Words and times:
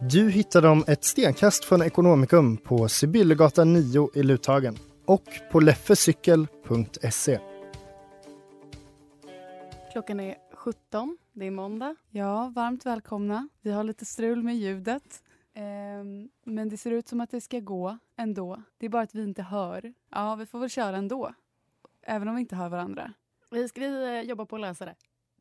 Du 0.00 0.30
hittar 0.30 0.62
dem 0.62 0.84
ett 0.86 1.04
stenkast 1.04 1.64
från 1.64 1.82
Ekonomikum 1.82 2.56
på 2.56 2.88
Sibyllegatan 2.88 3.72
9 3.72 4.10
i 4.14 4.22
Luthagen 4.22 4.76
och 5.06 5.24
på 5.52 5.60
leffecykel.se. 5.60 7.38
Klockan 9.92 10.20
är 10.20 10.34
17, 10.54 11.18
det 11.32 11.46
är 11.46 11.50
måndag. 11.50 11.96
Ja, 12.10 12.52
varmt 12.56 12.86
välkomna. 12.86 13.48
Vi 13.62 13.70
har 13.72 13.84
lite 13.84 14.04
strul 14.04 14.42
med 14.42 14.56
ljudet. 14.56 15.22
Ehm, 15.54 16.28
men 16.44 16.68
det 16.68 16.76
ser 16.76 16.90
ut 16.90 17.08
som 17.08 17.20
att 17.20 17.30
det 17.30 17.40
ska 17.40 17.58
gå 17.60 17.98
ändå. 18.16 18.62
Det 18.78 18.86
är 18.86 18.90
bara 18.90 19.02
att 19.02 19.14
vi 19.14 19.22
inte 19.22 19.42
hör. 19.42 19.92
Ja, 20.10 20.34
vi 20.34 20.46
får 20.46 20.58
väl 20.58 20.70
köra 20.70 20.96
ändå. 20.96 21.34
Även 22.06 22.28
om 22.28 22.34
vi 22.34 22.40
inte 22.40 22.56
hör 22.56 22.68
varandra. 22.68 23.12
Vi 23.50 23.68
ska 23.68 23.80
vi 23.80 24.04
eh, 24.18 24.20
jobba 24.20 24.46
på 24.46 24.56
att 24.56 24.62
lösa 24.62 24.84
det. 24.84 24.94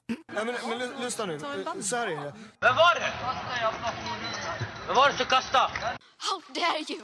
Nej, 0.07 0.45
men, 0.45 0.55
men 0.69 0.79
ly- 0.79 1.03
lyssna 1.03 1.25
nu. 1.25 1.39
Så 1.81 1.95
här 1.95 2.07
är 2.07 2.15
det. 2.15 2.33
Vem 2.59 2.75
var 2.75 2.95
det? 2.99 3.09
Vem 4.89 4.95
var 4.95 5.09
det 5.09 5.17
som 5.17 5.25
kastade? 5.25 5.97
How 6.17 6.41
dare 6.53 6.93
you! 6.93 7.01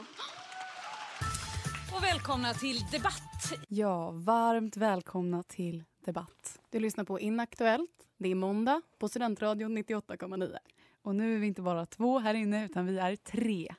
Och 1.96 2.02
välkomna 2.02 2.54
till 2.54 2.86
Debatt. 2.92 3.52
Ja, 3.68 4.10
varmt 4.10 4.76
välkomna 4.76 5.42
till 5.42 5.84
Debatt. 6.04 6.60
Du 6.70 6.80
lyssnar 6.80 7.04
på 7.04 7.20
Inaktuellt. 7.20 7.90
Det 8.16 8.28
är 8.28 8.34
måndag 8.34 8.82
på 8.98 9.08
Studentradion 9.08 9.78
98,9. 9.78 10.56
Och 11.02 11.14
nu 11.14 11.34
är 11.34 11.38
vi 11.38 11.46
inte 11.46 11.62
bara 11.62 11.86
två 11.86 12.18
här 12.18 12.34
inne, 12.34 12.64
utan 12.64 12.86
vi 12.86 12.98
är 12.98 13.16
tre. 13.16 13.74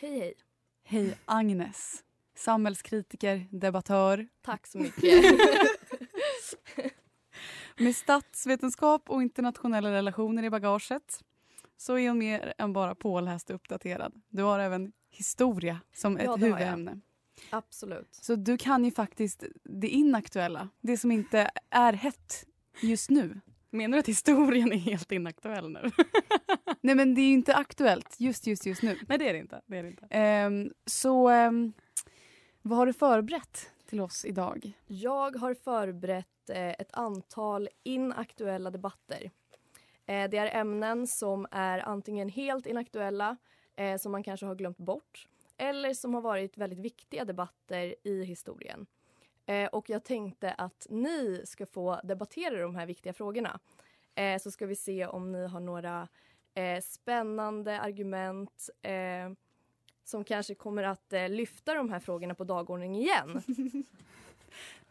Hej 0.00 0.18
hej. 0.18 0.34
Hej 0.84 1.18
Agnes, 1.24 2.04
samhällskritiker, 2.36 3.46
debattör. 3.50 4.28
Tack 4.42 4.66
så 4.66 4.78
mycket. 4.78 5.24
Med 7.76 7.96
statsvetenskap 7.96 9.10
och 9.10 9.22
internationella 9.22 9.92
relationer 9.92 10.42
i 10.42 10.50
bagaget 10.50 11.22
så 11.82 11.98
är 11.98 12.08
hon 12.08 12.18
mer 12.18 12.54
än 12.58 12.72
bara 12.72 12.94
påläst 12.94 13.50
och 13.50 13.56
uppdaterad. 13.56 14.22
Du 14.28 14.42
har 14.42 14.58
även 14.58 14.92
historia 15.10 15.80
som 15.94 16.16
ett 16.16 16.24
Ja, 16.24 16.36
huvudämne. 16.36 17.00
Absolut. 17.50 18.08
Så 18.14 18.34
du 18.34 18.58
kan 18.58 18.84
ju 18.84 18.90
faktiskt 18.90 19.44
det 19.62 19.88
inaktuella, 19.88 20.68
det 20.80 20.96
som 20.96 21.12
inte 21.12 21.50
är 21.70 21.92
hett 21.92 22.46
just 22.80 23.10
nu. 23.10 23.40
Menar 23.70 23.96
du 23.96 24.00
att 24.00 24.08
historien 24.08 24.72
är 24.72 24.76
helt 24.76 25.12
inaktuell 25.12 25.70
nu? 25.70 25.90
Nej 26.80 26.94
men 26.94 27.14
det 27.14 27.20
är 27.20 27.26
ju 27.26 27.32
inte 27.32 27.54
aktuellt 27.54 28.16
just 28.18 28.46
just 28.46 28.66
just 28.66 28.82
nu. 28.82 28.98
Nej 29.08 29.18
det 29.18 29.28
är 29.28 29.32
det 29.32 29.38
inte. 29.38 29.60
Det 29.66 29.78
är 29.78 29.82
det 29.82 29.88
inte. 29.88 30.06
Ehm, 30.10 30.72
så 30.86 31.28
ehm, 31.28 31.72
vad 32.62 32.78
har 32.78 32.86
du 32.86 32.92
förberett 32.92 33.70
till 33.86 34.00
oss 34.00 34.24
idag? 34.24 34.72
Jag 34.86 35.36
har 35.36 35.54
förberett 35.54 36.50
eh, 36.50 36.70
ett 36.70 36.92
antal 36.92 37.68
inaktuella 37.82 38.70
debatter. 38.70 39.30
Eh, 40.12 40.30
det 40.30 40.36
är 40.36 40.60
ämnen 40.60 41.06
som 41.06 41.46
är 41.50 41.88
antingen 41.88 42.28
helt 42.28 42.66
inaktuella, 42.66 43.36
eh, 43.76 43.96
som 43.96 44.12
man 44.12 44.22
kanske 44.22 44.46
har 44.46 44.54
glömt 44.54 44.78
bort 44.78 45.28
eller 45.56 45.94
som 45.94 46.14
har 46.14 46.20
varit 46.20 46.58
väldigt 46.58 46.78
viktiga 46.78 47.24
debatter 47.24 47.94
i 48.02 48.24
historien. 48.24 48.86
Eh, 49.46 49.68
och 49.68 49.90
jag 49.90 50.04
tänkte 50.04 50.52
att 50.52 50.86
ni 50.90 51.42
ska 51.44 51.66
få 51.66 52.00
debattera 52.04 52.62
de 52.62 52.74
här 52.74 52.86
viktiga 52.86 53.12
frågorna. 53.12 53.60
Eh, 54.14 54.38
så 54.38 54.50
ska 54.50 54.66
vi 54.66 54.76
se 54.76 55.06
om 55.06 55.32
ni 55.32 55.46
har 55.46 55.60
några 55.60 56.08
eh, 56.54 56.80
spännande 56.80 57.80
argument 57.80 58.70
eh, 58.82 59.30
som 60.04 60.24
kanske 60.24 60.54
kommer 60.54 60.82
att 60.82 61.12
eh, 61.12 61.28
lyfta 61.28 61.74
de 61.74 61.90
här 61.90 62.00
frågorna 62.00 62.34
på 62.34 62.44
dagordningen 62.44 63.02
igen. 63.02 63.42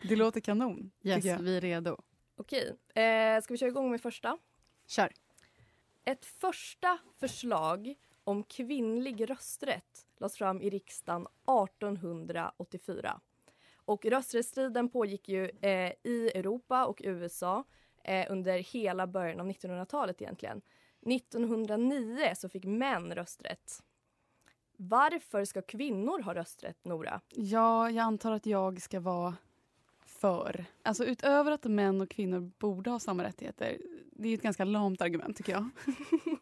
Det 0.02 0.16
låter 0.16 0.42
kanon. 0.42 0.92
Yes, 1.04 1.26
vi 1.26 1.58
är 1.58 1.62
redo. 1.62 1.98
Okej, 2.36 2.78
eh, 3.04 3.42
ska 3.42 3.54
vi 3.54 3.58
köra 3.58 3.70
igång 3.70 3.92
med 3.92 4.02
första? 4.02 4.38
Kör. 4.92 5.12
Ett 6.06 6.26
första 6.26 7.00
förslag 7.20 7.96
om 8.24 8.44
kvinnlig 8.44 9.30
rösträtt 9.30 10.08
lades 10.18 10.38
fram 10.38 10.62
i 10.62 10.70
riksdagen 10.70 11.28
1884. 11.68 13.22
Och 13.76 14.06
rösträttsstriden 14.06 14.90
pågick 14.90 15.30
ju 15.30 15.50
eh, 15.62 15.94
i 16.04 16.32
Europa 16.36 16.86
och 16.86 17.02
USA 17.04 17.64
eh, 18.04 18.32
under 18.32 18.60
hela 18.60 19.08
början 19.08 19.40
av 19.40 19.48
1900-talet 19.48 20.22
egentligen. 20.22 20.62
1909 21.02 22.34
så 22.36 22.50
fick 22.50 22.66
män 22.66 23.16
rösträtt. 23.16 23.84
Varför 24.78 25.46
ska 25.46 25.62
kvinnor 25.62 26.22
ha 26.22 26.36
rösträtt, 26.36 26.86
Nora? 26.86 27.22
Ja, 27.30 27.90
jag 27.90 28.04
antar 28.04 28.32
att 28.32 28.46
jag 28.46 28.82
ska 28.82 29.00
vara 29.00 29.36
för. 30.22 30.66
Alltså 30.84 31.06
utöver 31.06 31.52
att 31.52 31.64
män 31.64 32.02
och 32.02 32.10
kvinnor 32.10 32.52
borde 32.60 32.90
ha 32.90 33.00
samma 33.00 33.24
rättigheter. 33.24 33.78
Det 34.12 34.30
är 34.30 34.34
ett 34.34 34.42
ganska 34.42 34.66
lamt 34.66 35.02
argument 35.02 35.38
tycker 35.38 35.52
jag. 35.52 35.70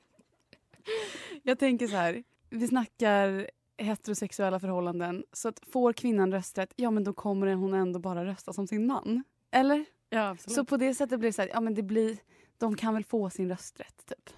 jag 1.44 1.59
tänker 1.59 1.88
så 1.88 1.95
här. 1.95 2.23
Vi 2.50 2.67
snackar 2.67 3.50
heterosexuella 3.78 4.59
förhållanden. 4.59 5.23
Så 5.34 5.50
att 5.50 5.59
får 5.72 5.94
kvinnan 5.94 6.31
rösträtt, 6.31 6.73
ja 6.75 6.91
men 6.91 7.03
då 7.03 7.13
kommer 7.13 7.53
hon 7.53 7.73
ändå 7.73 8.00
bara 8.00 8.25
rösta 8.25 8.53
som 8.53 8.67
sin 8.67 8.88
man. 8.88 9.23
Eller? 9.51 9.85
Ja, 10.09 10.29
absolut. 10.29 10.56
Så 10.56 10.66
på 10.66 10.78
det 10.78 10.94
sättet 10.94 11.19
blir 11.19 11.29
det 11.29 11.34
så 11.34 11.41
här, 11.41 11.50
ja 11.50 11.61
men 11.61 11.73
det 11.73 11.84
blir, 11.84 12.17
de 12.57 12.75
kan 12.75 12.94
väl 12.94 13.03
få 13.03 13.29
sin 13.29 13.50
rösträtt 13.50 14.06
typ. 14.06 14.29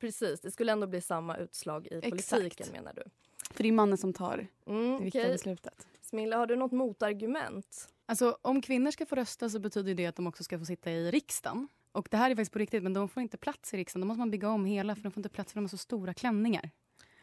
Precis, 0.00 0.40
det 0.40 0.50
skulle 0.50 0.72
ändå 0.72 0.86
bli 0.86 1.00
samma 1.00 1.36
utslag 1.36 1.86
i 1.86 1.94
Exakt. 2.02 2.30
politiken 2.30 2.66
menar 2.72 2.92
du? 2.94 3.02
För 3.50 3.62
det 3.62 3.68
är 3.68 3.72
mannen 3.72 3.98
som 3.98 4.12
tar 4.12 4.46
Mm, 4.66 4.98
det 4.98 5.04
viktiga 5.04 5.22
okej. 5.22 5.32
beslutet. 5.32 5.86
Smilla, 6.10 6.36
har 6.36 6.46
du 6.46 6.56
något 6.56 6.72
motargument? 6.72 7.88
Alltså, 8.06 8.38
om 8.42 8.60
kvinnor 8.60 8.90
ska 8.90 9.06
få 9.06 9.14
rösta 9.14 9.48
så 9.50 9.58
betyder 9.58 9.94
det 9.94 10.06
att 10.06 10.16
de 10.16 10.26
också 10.26 10.44
ska 10.44 10.58
få 10.58 10.64
sitta 10.64 10.90
i 10.90 11.10
riksdagen. 11.10 11.68
Och 11.92 12.08
det 12.10 12.16
här 12.16 12.30
är 12.30 12.34
faktiskt 12.34 12.52
på 12.52 12.58
riktigt, 12.58 12.82
men 12.82 12.92
de 12.94 13.08
får 13.08 13.22
inte 13.22 13.36
plats 13.36 13.74
i 13.74 13.76
riksdagen. 13.76 14.00
Då 14.00 14.06
måste 14.06 14.18
man 14.18 14.30
bygga 14.30 14.48
om 14.50 14.64
hela 14.64 14.94
för 14.94 15.02
de 15.02 15.10
får 15.10 15.18
inte 15.20 15.28
plats 15.28 15.52
för 15.52 15.60
de 15.60 15.64
har 15.64 15.68
så 15.68 15.76
stora 15.76 16.14
klänningar. 16.14 16.70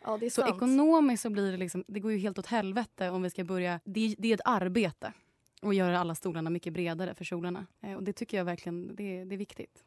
Ja, 0.04 0.18
det 0.18 0.26
är 0.26 0.30
Så 0.30 0.42
sant. 0.42 0.56
ekonomiskt 0.56 1.24
så 1.24 1.30
blir 1.30 1.52
det 1.52 1.58
liksom, 1.58 1.84
det 1.88 2.00
går 2.00 2.12
ju 2.12 2.18
helt 2.18 2.40
åt 2.40 2.46
helvete 2.46 3.10
om 3.10 3.24
vi 3.24 3.30
ska 3.30 3.44
börja, 3.44 3.80
det, 3.84 4.16
det 4.18 4.28
är 4.28 4.34
ett 4.34 4.42
arbete 4.46 5.14
att 5.62 5.76
göra 5.76 6.00
alla 6.00 6.16
stolarna 6.16 6.50
mycket 6.50 6.74
bredare 6.74 7.16
för 7.16 7.24
kjolarna. 7.24 7.66
Eh, 7.82 7.94
och 7.94 8.04
det 8.04 8.14
tycker 8.14 8.38
jag 8.38 8.46
verkligen, 8.46 8.96
det, 8.96 9.24
det 9.24 9.36
är 9.36 9.38
viktigt. 9.38 9.84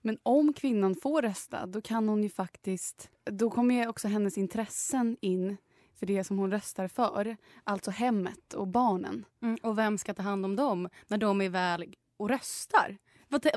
Men 0.00 0.18
om 0.22 0.52
kvinnan 0.52 0.94
får 0.94 1.22
rösta, 1.22 1.66
då 1.66 1.80
kan 1.80 2.08
hon 2.08 2.22
ju 2.22 2.28
faktiskt... 2.28 3.10
Då 3.24 3.50
kommer 3.50 3.74
ju 3.74 3.88
också 3.88 4.08
hennes 4.08 4.38
intressen 4.38 5.16
in 5.20 5.56
för 6.02 6.06
det 6.06 6.24
som 6.24 6.38
hon 6.38 6.50
röstar 6.50 6.88
för. 6.88 7.36
Alltså 7.64 7.90
hemmet 7.90 8.54
och 8.54 8.68
barnen. 8.68 9.24
Mm, 9.42 9.58
och 9.62 9.78
vem 9.78 9.98
ska 9.98 10.14
ta 10.14 10.22
hand 10.22 10.44
om 10.44 10.56
dem 10.56 10.88
när 11.08 11.18
de 11.18 11.40
är 11.40 11.48
väl 11.48 11.94
och 12.16 12.28
röstar? 12.28 12.98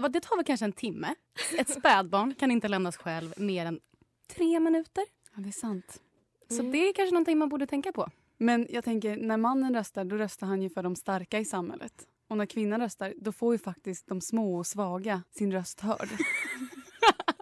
Det 0.10 0.20
tar 0.22 0.36
väl 0.36 0.46
kanske 0.46 0.66
en 0.66 0.74
timme? 0.74 1.16
Ett 1.58 1.70
spädbarn 1.70 2.36
kan 2.36 2.52
inte 2.52 2.68
lämnas 2.68 2.98
själv 2.98 3.34
mer 3.38 3.66
än 3.66 3.80
tre 4.28 4.60
minuter. 4.60 5.04
Ja, 5.36 5.42
det 5.42 5.50
är 5.50 5.52
sant. 5.52 6.02
Så 6.50 6.62
det 6.62 6.90
är 6.90 6.94
kanske 6.94 7.14
någonting 7.14 7.38
man 7.38 7.50
borde 7.50 7.68
tänka 7.68 7.92
på. 7.92 8.10
Men 8.38 8.68
jag 8.70 8.84
tänker, 8.84 9.18
när 9.18 9.38
mannen 9.38 9.76
röstar, 9.76 10.06
då 10.06 10.16
röstar 10.16 10.48
han 10.48 10.62
ju 10.62 10.70
för 10.70 10.84
de 10.84 10.96
starka 10.96 11.40
i 11.40 11.46
samhället. 11.46 12.08
Och 12.30 12.38
när 12.38 12.46
kvinnan 12.46 12.82
röstar, 12.82 13.14
då 13.18 13.32
får 13.32 13.54
ju 13.54 13.60
faktiskt 13.60 14.08
de 14.08 14.22
små 14.22 14.58
och 14.58 14.68
svaga 14.68 15.24
sin 15.32 15.52
röst 15.52 15.80
hörd. 15.80 16.10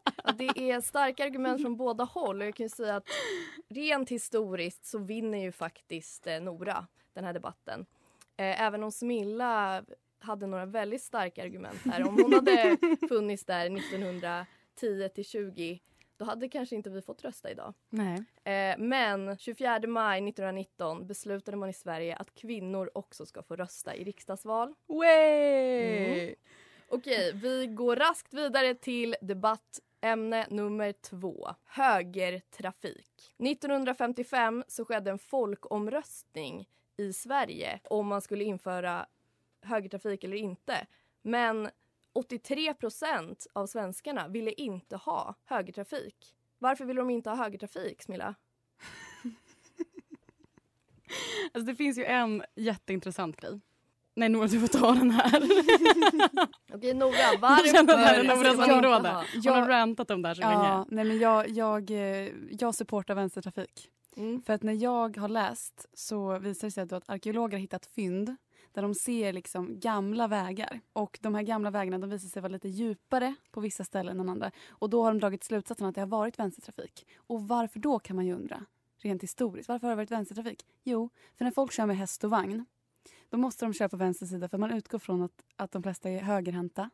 Det 0.56 0.72
är 0.72 0.82
starka 0.82 1.26
argument 1.26 1.62
från 1.62 1.78
båda 1.78 2.04
håll. 2.04 2.42
Och 2.42 2.48
jag 2.48 2.56
kan 2.56 2.66
ju 2.66 2.70
säga 2.70 2.96
att 2.96 3.08
rent 3.70 4.10
historiskt 4.10 4.86
så 4.86 4.98
vinner 4.98 5.38
ju 5.38 5.52
faktiskt 5.52 6.28
eh, 6.28 6.42
Nora 6.42 6.88
den 7.14 7.24
här 7.24 7.34
debatten. 7.34 7.86
Eh, 8.38 8.62
även 8.62 8.84
om 8.84 8.92
Smilla 8.92 9.84
hade 10.20 10.48
några 10.48 10.66
väldigt 10.66 11.02
starka 11.02 11.44
argument 11.44 11.80
här. 11.86 12.08
Om 12.08 12.18
hon 12.22 12.34
hade 12.34 12.78
funnits 13.10 13.46
där 13.46 13.78
1910 13.78 15.10
till 15.16 15.26
20 15.26 15.80
då 16.18 16.26
hade 16.26 16.50
kanske 16.50 16.76
inte 16.76 16.90
vi 16.90 17.02
fått 17.02 17.24
rösta 17.24 17.52
idag. 17.52 17.74
Nej. 17.90 18.24
Eh, 18.44 18.78
men 18.78 19.38
24 19.38 19.80
maj 19.88 20.30
1919 20.30 21.08
beslutade 21.08 21.58
man 21.58 21.70
i 21.70 21.74
Sverige 21.74 22.16
att 22.16 22.36
kvinnor 22.36 22.92
också 22.94 23.26
ska 23.26 23.44
få 23.44 23.56
rösta 23.56 23.96
i 23.96 24.04
riksdagsval. 24.04 24.74
Mm. 24.90 26.36
Okej, 26.90 27.32
vi 27.34 27.68
går 27.68 27.96
raskt 27.96 28.34
vidare 28.34 28.76
till 28.76 29.16
Ämne 30.04 30.48
nummer 30.50 30.92
två. 30.92 31.56
Högertrafik. 31.66 33.34
1955 33.38 34.64
så 34.68 34.86
skedde 34.86 35.12
en 35.12 35.20
folkomröstning 35.20 36.70
i 36.98 37.14
Sverige 37.14 37.80
om 37.84 38.08
man 38.08 38.22
skulle 38.22 38.44
införa 38.44 39.06
högertrafik 39.62 40.24
eller 40.24 40.38
inte. 40.38 40.88
Men 41.22 41.70
83 42.14 42.74
procent 42.74 43.48
av 43.54 43.68
svenskarna 43.68 44.28
ville 44.28 44.52
inte 44.52 44.96
ha 44.96 45.36
högertrafik. 45.46 46.36
Varför 46.60 46.86
ville 46.86 47.02
de 47.02 47.10
inte 47.10 47.30
ha 47.30 47.38
högertrafik, 47.38 48.02
Smilla? 48.02 48.36
Alltså 51.54 51.72
det 51.72 51.76
finns 51.76 51.98
ju 51.98 52.06
en 52.06 52.44
jätteintressant 52.56 53.42
grej. 53.42 53.60
Nej 54.16 54.30
Nora 54.30 54.48
du 54.48 54.60
får 54.60 54.68
ta 54.68 54.92
den 54.92 55.12
här. 55.12 55.44
Okej 56.74 56.94
Nora, 56.94 57.12
Jag 57.18 57.40
varför 57.40 58.24
Noras 58.24 58.70
område. 58.70 59.10
ha? 59.10 59.24
Hon 59.34 59.54
har 59.54 59.68
rantat 59.68 60.12
om 60.12 60.22
det 60.22 60.28
här 60.28 60.36
så 60.36 60.42
Ja, 60.42 60.50
länge. 60.64 60.86
nej 60.90 61.06
men 61.06 61.18
jag, 61.20 61.50
jag, 61.50 61.92
eh, 61.92 62.30
jag 62.52 62.76
supportar 62.76 63.16
vänstertrafik. 63.16 63.90
Mm. 64.18 64.42
För 64.42 64.54
att 64.54 64.64
när 64.64 64.74
jag 64.74 65.18
har 65.18 65.28
läst 65.30 65.86
så 65.94 66.40
visar 66.40 66.68
det 66.68 66.72
sig 66.72 66.84
att, 66.84 66.92
att 66.94 67.10
arkeologer 67.10 67.58
har 67.58 67.62
hittat 67.62 67.86
fynd 67.86 68.36
där 68.72 68.82
de 68.82 68.96
ser 68.96 69.34
liksom 69.34 69.80
gamla 69.80 70.28
vägar. 70.28 70.80
Och 70.94 71.20
de 71.22 71.36
här 71.36 71.42
gamla 71.42 71.72
vägarna 71.72 71.98
de 71.98 72.10
visar 72.10 72.30
sig 72.30 72.42
vara 72.42 72.52
lite 72.52 72.70
djupare 72.70 73.36
på 73.52 73.62
vissa 73.62 73.84
ställen 73.84 74.20
än 74.20 74.30
andra. 74.30 74.52
Och 74.70 74.90
då 74.90 75.04
har 75.04 75.12
de 75.12 75.20
dragit 75.20 75.44
slutsatsen 75.44 75.88
att 75.88 75.96
det 75.96 76.02
har 76.02 76.08
varit 76.08 76.40
vänstertrafik. 76.40 77.08
Och 77.18 77.48
varför 77.48 77.80
då 77.80 78.00
kan 78.00 78.16
man 78.16 78.26
ju 78.26 78.34
undra, 78.34 78.66
rent 79.02 79.24
historiskt. 79.24 79.70
Varför 79.70 79.88
har 79.88 79.92
det 79.92 79.96
varit 79.96 80.12
vänstertrafik? 80.12 80.66
Jo, 80.84 81.10
för 81.38 81.44
när 81.46 81.52
folk 81.52 81.72
kör 81.72 81.86
med 81.86 81.98
häst 81.98 82.24
och 82.24 82.30
vagn 82.30 82.66
då 83.34 83.38
måste 83.38 83.66
de 83.66 83.74
köra 83.74 83.90
på 83.90 83.98
vänster 83.98 84.26
sida 84.26 84.50
för 84.50 84.58
man 84.58 84.72
utgår 84.72 85.00
från 85.00 85.22
att, 85.22 85.44
att 85.56 85.72
de 85.72 85.84
flesta 85.84 86.10
är 86.10 86.22
högerhänta. 86.22 86.90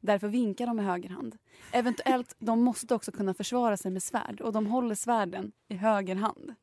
Därför 0.00 0.28
vinkar 0.28 0.66
de 0.66 0.76
med 0.76 0.84
höger 0.84 1.08
hand. 1.08 1.38
Eventuellt, 1.72 2.36
de 2.38 2.62
måste 2.62 2.94
också 2.94 3.12
kunna 3.12 3.34
försvara 3.34 3.76
sig 3.76 3.90
med 3.90 4.02
svärd 4.02 4.40
och 4.40 4.52
de 4.52 4.66
håller 4.66 4.94
svärden 4.94 5.52
i 5.68 5.74
höger 5.74 6.14
hand. 6.14 6.54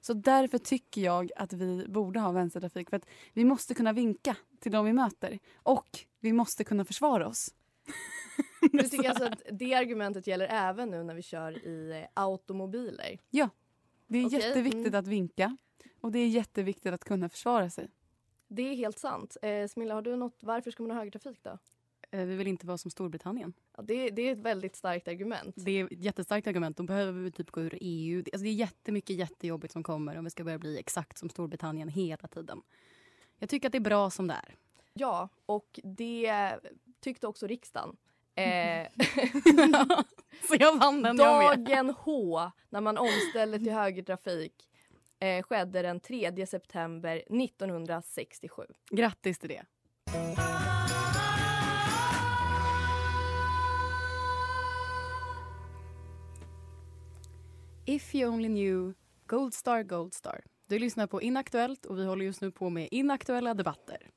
Så 0.00 0.12
därför 0.14 0.58
tycker 0.58 1.00
jag 1.00 1.30
att 1.36 1.52
vi 1.52 1.86
borde 1.88 2.20
ha 2.20 2.32
vänstertrafik. 2.32 2.90
För 2.90 2.96
att 2.96 3.06
vi 3.32 3.44
måste 3.44 3.74
kunna 3.74 3.92
vinka 3.92 4.36
till 4.60 4.72
de 4.72 4.84
vi 4.84 4.92
möter. 4.92 5.38
Och 5.54 5.88
vi 6.20 6.32
måste 6.32 6.64
kunna 6.64 6.84
försvara 6.84 7.28
oss. 7.28 7.54
Du 8.72 8.82
tycker 8.82 9.08
alltså 9.08 9.24
att 9.24 9.42
det 9.52 9.74
argumentet 9.74 10.26
gäller 10.26 10.46
även 10.50 10.90
nu 10.90 11.02
när 11.02 11.14
vi 11.14 11.22
kör 11.22 11.66
i 11.66 12.02
eh, 12.02 12.22
automobiler? 12.22 13.18
Det 14.06 14.18
är 14.18 14.26
Okej, 14.26 14.40
jätteviktigt 14.40 14.86
mm. 14.86 15.00
att 15.00 15.06
vinka. 15.06 15.56
Och 16.00 16.12
det 16.12 16.18
är 16.18 16.28
jätteviktigt 16.28 16.92
att 16.92 17.04
kunna 17.04 17.28
försvara 17.28 17.70
sig. 17.70 17.88
Det 18.48 18.62
är 18.62 18.74
helt 18.76 18.98
sant. 18.98 19.36
Eh, 19.42 19.68
Smilla, 19.68 19.94
har 19.94 20.02
du 20.02 20.16
något, 20.16 20.36
varför 20.40 20.70
ska 20.70 20.82
man 20.82 20.90
ha 20.90 20.98
högertrafik 20.98 21.38
då? 21.42 21.58
Eh, 22.10 22.24
Vi 22.24 22.36
vill 22.36 22.46
inte 22.46 22.66
vara 22.66 22.78
som 22.78 22.90
Storbritannien. 22.90 23.52
Ja, 23.76 23.82
det, 23.82 24.10
det 24.10 24.22
är 24.22 24.32
ett 24.32 24.38
väldigt 24.38 24.76
starkt 24.76 25.08
argument. 25.08 25.54
Det 25.56 25.70
är 25.70 25.84
ett 25.84 26.04
jättestarkt 26.04 26.46
argument. 26.46 26.76
De 26.76 26.86
behöver 26.86 27.20
vi 27.22 27.30
typ 27.30 27.50
gå 27.50 27.60
ur 27.60 27.78
EU. 27.80 28.22
Det- 28.22 28.30
Alltså 28.32 28.42
det 28.44 28.48
är 28.50 28.54
jättemycket 28.54 29.16
jättejobbigt 29.16 29.72
som 29.72 29.82
kommer 29.82 30.18
om 30.18 30.24
vi 30.24 30.30
ska 30.30 30.44
börja 30.44 30.58
bli 30.58 30.78
exakt 30.78 31.18
som 31.18 31.28
Storbritannien 31.30 31.88
hela 31.88 32.28
tiden. 32.28 32.62
Jag 33.38 33.48
tycker 33.48 33.68
att 33.68 33.72
det 33.72 33.78
är 33.78 33.80
bra 33.80 34.10
som 34.10 34.26
det 34.26 34.34
är. 34.34 34.54
Ja, 34.94 35.28
och 35.46 35.80
det 35.84 36.54
tyckte 37.00 37.26
också 37.26 37.46
riksdagen. 37.46 37.96
Eh, 38.34 38.86
Så 40.48 40.54
jag 40.58 40.78
vann 40.78 41.02
den 41.02 41.16
jag 41.16 41.58
med. 41.58 41.66
dagen 41.66 41.94
H, 41.98 42.50
när 42.68 42.80
man 42.80 42.98
omställde 42.98 43.58
till 43.58 43.72
högertrafik, 43.72 44.67
eh, 45.20 45.42
skedde 45.42 45.82
den 45.82 46.00
3 46.00 46.46
september 46.46 47.16
1967. 47.16 48.62
Grattis 48.90 49.38
till 49.38 49.48
det. 49.48 49.64
If 57.86 58.14
you 58.14 58.32
only 58.32 58.48
knew, 58.48 58.94
Gold 59.26 59.54
Star, 59.54 59.82
Gold 59.82 60.14
Star. 60.14 60.44
Du 60.66 60.78
lyssnar 60.78 61.06
på 61.06 61.22
Inaktuellt 61.22 61.86
och 61.86 61.98
vi 61.98 62.04
håller 62.04 62.24
just 62.24 62.40
nu 62.40 62.50
på 62.50 62.70
med 62.70 62.88
inaktuella 62.90 63.54
debatter. 63.54 64.10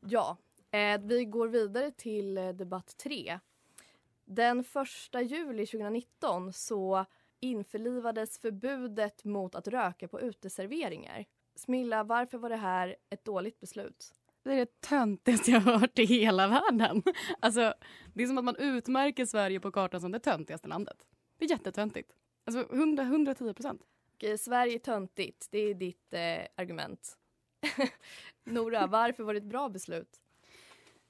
Ja, 0.00 0.36
eh, 0.70 1.00
vi 1.00 1.24
går 1.24 1.48
vidare 1.48 1.90
till 1.90 2.38
eh, 2.38 2.48
debatt 2.48 2.96
3. 2.96 3.38
Den 4.24 4.60
1 5.14 5.30
juli 5.30 5.66
2019 5.66 6.52
så 6.52 7.04
införlivades 7.42 8.38
förbudet 8.38 9.24
mot 9.24 9.54
att 9.54 9.68
röka 9.68 10.08
på 10.08 10.20
uteserveringar. 10.20 11.24
Smilla, 11.54 12.04
varför 12.04 12.38
var 12.38 12.48
det 12.48 12.56
här 12.56 12.96
ett 13.10 13.24
dåligt 13.24 13.60
beslut? 13.60 14.14
Det 14.44 14.52
är 14.52 14.56
det 14.56 14.80
töntigaste 14.80 15.50
jag 15.50 15.60
har 15.60 15.78
hört 15.78 15.98
i 15.98 16.04
hela 16.04 16.48
världen. 16.48 17.02
Alltså, 17.40 17.74
det 18.14 18.22
är 18.22 18.26
som 18.26 18.38
att 18.38 18.44
man 18.44 18.56
utmärker 18.56 19.26
Sverige 19.26 19.60
på 19.60 19.72
kartan 19.72 20.00
som 20.00 20.12
det 20.12 20.18
töntigaste 20.18 20.68
landet. 20.68 21.06
Det 21.38 21.44
är 21.44 21.50
jättetöntigt. 21.50 22.12
Alltså 22.44 22.74
100, 22.74 23.02
110 23.02 23.54
procent. 23.54 23.82
Sverige 24.38 24.74
är 24.74 24.78
töntigt, 24.78 25.48
det 25.50 25.58
är 25.58 25.74
ditt 25.74 26.14
eh, 26.14 26.20
argument. 26.56 27.16
Nora, 28.44 28.86
varför 28.86 29.24
var 29.24 29.34
det 29.34 29.38
ett 29.38 29.44
bra 29.44 29.68
beslut? 29.68 30.20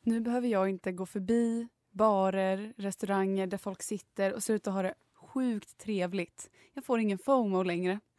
Nu 0.03 0.21
behöver 0.21 0.49
jag 0.49 0.69
inte 0.69 0.93
gå 0.93 1.07
förbi 1.07 1.69
barer, 1.91 2.75
restauranger 2.77 3.47
där 3.47 3.59
folk 3.59 3.83
sitter 3.83 4.33
och 4.33 4.43
ser 4.43 4.55
ut 4.55 4.67
att 4.67 4.75
ha 4.75 4.83
det 4.83 4.95
sjukt 5.33 5.79
trevligt. 5.79 6.51
Jag 6.75 6.85
får 6.85 7.01
ingen 7.01 7.19
FOMO 7.19 7.63
längre. 7.63 8.01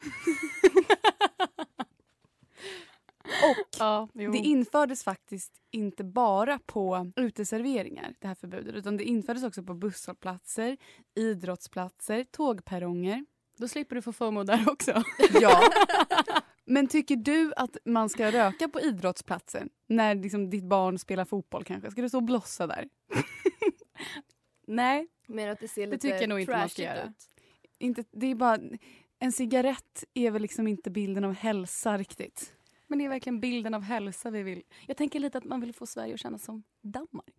och 3.23 3.67
Ja, 3.79 4.07
det 4.13 4.37
infördes 4.37 5.03
faktiskt 5.03 5.53
inte 5.71 6.03
bara 6.03 6.59
på 6.65 7.11
uteserveringar, 7.15 8.15
det 8.19 8.27
här 8.27 8.35
förbudet, 8.35 8.75
utan 8.75 8.97
det 8.97 9.03
infördes 9.03 9.43
också 9.43 9.63
på 9.63 9.73
busshållplatser, 9.73 10.77
idrottsplatser, 11.15 12.23
tågperronger. 12.23 13.25
Då 13.57 13.67
slipper 13.67 13.95
du 13.95 14.01
få 14.01 14.13
FOMO 14.13 14.43
där 14.43 14.69
också. 14.69 15.03
Ja. 15.41 15.61
Men 16.65 16.87
tycker 16.87 17.15
du 17.15 17.53
att 17.55 17.77
man 17.85 18.09
ska 18.09 18.31
röka 18.31 18.69
på 18.69 18.81
idrottsplatsen 18.81 19.69
när 19.87 20.15
liksom 20.15 20.49
ditt 20.49 20.63
barn 20.63 20.99
spelar 20.99 21.25
fotboll 21.25 21.63
kanske? 21.63 21.91
Ska 21.91 22.01
du 22.01 22.09
stå 22.09 22.17
och 22.17 22.23
blossa 22.23 22.67
där? 22.67 22.89
Nej, 24.67 25.07
Mer 25.27 25.47
att 25.47 25.59
det 25.59 25.67
ser 25.67 25.81
Det 25.81 25.91
lite 25.91 26.01
tycker 26.01 26.19
jag 26.19 26.29
nog 26.29 26.39
inte 26.39 26.51
man 26.57 26.69
ska 26.69 26.81
göra. 26.83 27.03
ut. 27.03 27.27
inte, 27.77 28.03
det 28.11 28.27
är 28.27 28.35
bara... 28.35 28.57
En 29.19 29.31
cigarett 29.31 30.03
är 30.13 30.31
väl 30.31 30.41
liksom 30.41 30.67
inte 30.67 30.89
bilden 30.91 31.23
av 31.23 31.33
hälsa 31.33 31.97
riktigt. 31.97 32.55
Men 32.87 32.99
det 32.99 33.05
är 33.05 33.09
verkligen 33.09 33.39
bilden 33.39 33.73
av 33.73 33.81
hälsa 33.81 34.29
vi 34.29 34.43
vill. 34.43 34.63
Jag 34.87 34.97
tänker 34.97 35.19
lite 35.19 35.37
att 35.37 35.43
man 35.43 35.61
vill 35.61 35.73
få 35.73 35.85
Sverige 35.85 36.13
att 36.13 36.19
kännas 36.19 36.43
som 36.43 36.63
Danmark. 36.81 37.35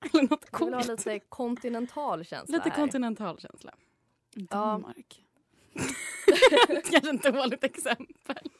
Eller 0.12 0.22
något 0.22 0.44
Jag 0.52 0.64
vill 0.64 0.74
ha 0.74 0.82
coolt. 0.82 1.06
lite 1.06 1.18
kontinental 1.28 2.24
känsla 2.24 2.56
Lite 2.56 2.68
här. 2.68 2.76
kontinental 2.76 3.40
känsla. 3.40 3.74
Danmark. 4.34 5.24
Kanske 6.90 7.10
ett 7.10 7.34
dåligt 7.34 7.64
exempel. 7.64 8.50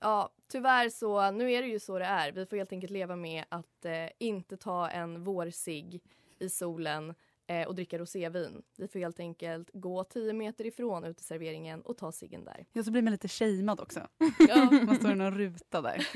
Ja, 0.00 0.32
tyvärr 0.48 0.88
så, 0.88 1.30
nu 1.30 1.52
är 1.52 1.62
det 1.62 1.68
ju 1.68 1.80
så 1.80 1.98
det 1.98 2.04
är. 2.04 2.32
Vi 2.32 2.46
får 2.46 2.56
helt 2.56 2.72
enkelt 2.72 2.90
leva 2.92 3.16
med 3.16 3.44
att 3.48 3.84
eh, 3.84 4.08
inte 4.18 4.56
ta 4.56 4.88
en 4.88 5.24
vårsig 5.24 6.00
i 6.42 6.48
solen 6.48 7.14
eh, 7.46 7.68
och 7.68 7.74
dricka 7.74 7.98
rosévin. 7.98 8.62
Vi 8.76 8.88
får 8.88 8.98
helt 8.98 9.20
enkelt 9.20 9.70
gå 9.72 10.04
10 10.04 10.32
meter 10.32 10.66
ifrån 10.66 11.04
uteserveringen 11.04 11.82
och 11.82 11.96
ta 11.96 12.12
ciggen 12.12 12.44
där. 12.44 12.66
Ja, 12.72 12.82
så 12.84 12.90
blir 12.90 13.02
man 13.02 13.12
lite 13.12 13.28
shamead 13.28 13.80
också. 13.80 14.08
Ja, 14.48 14.70
Man 14.86 14.96
står 14.96 15.10
i 15.12 15.14
någon 15.14 15.38
ruta 15.38 15.80
där. 15.82 16.08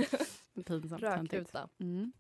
Pinsamt. 0.67 1.03
rökruta. 1.03 1.69
Mm. 1.81 2.13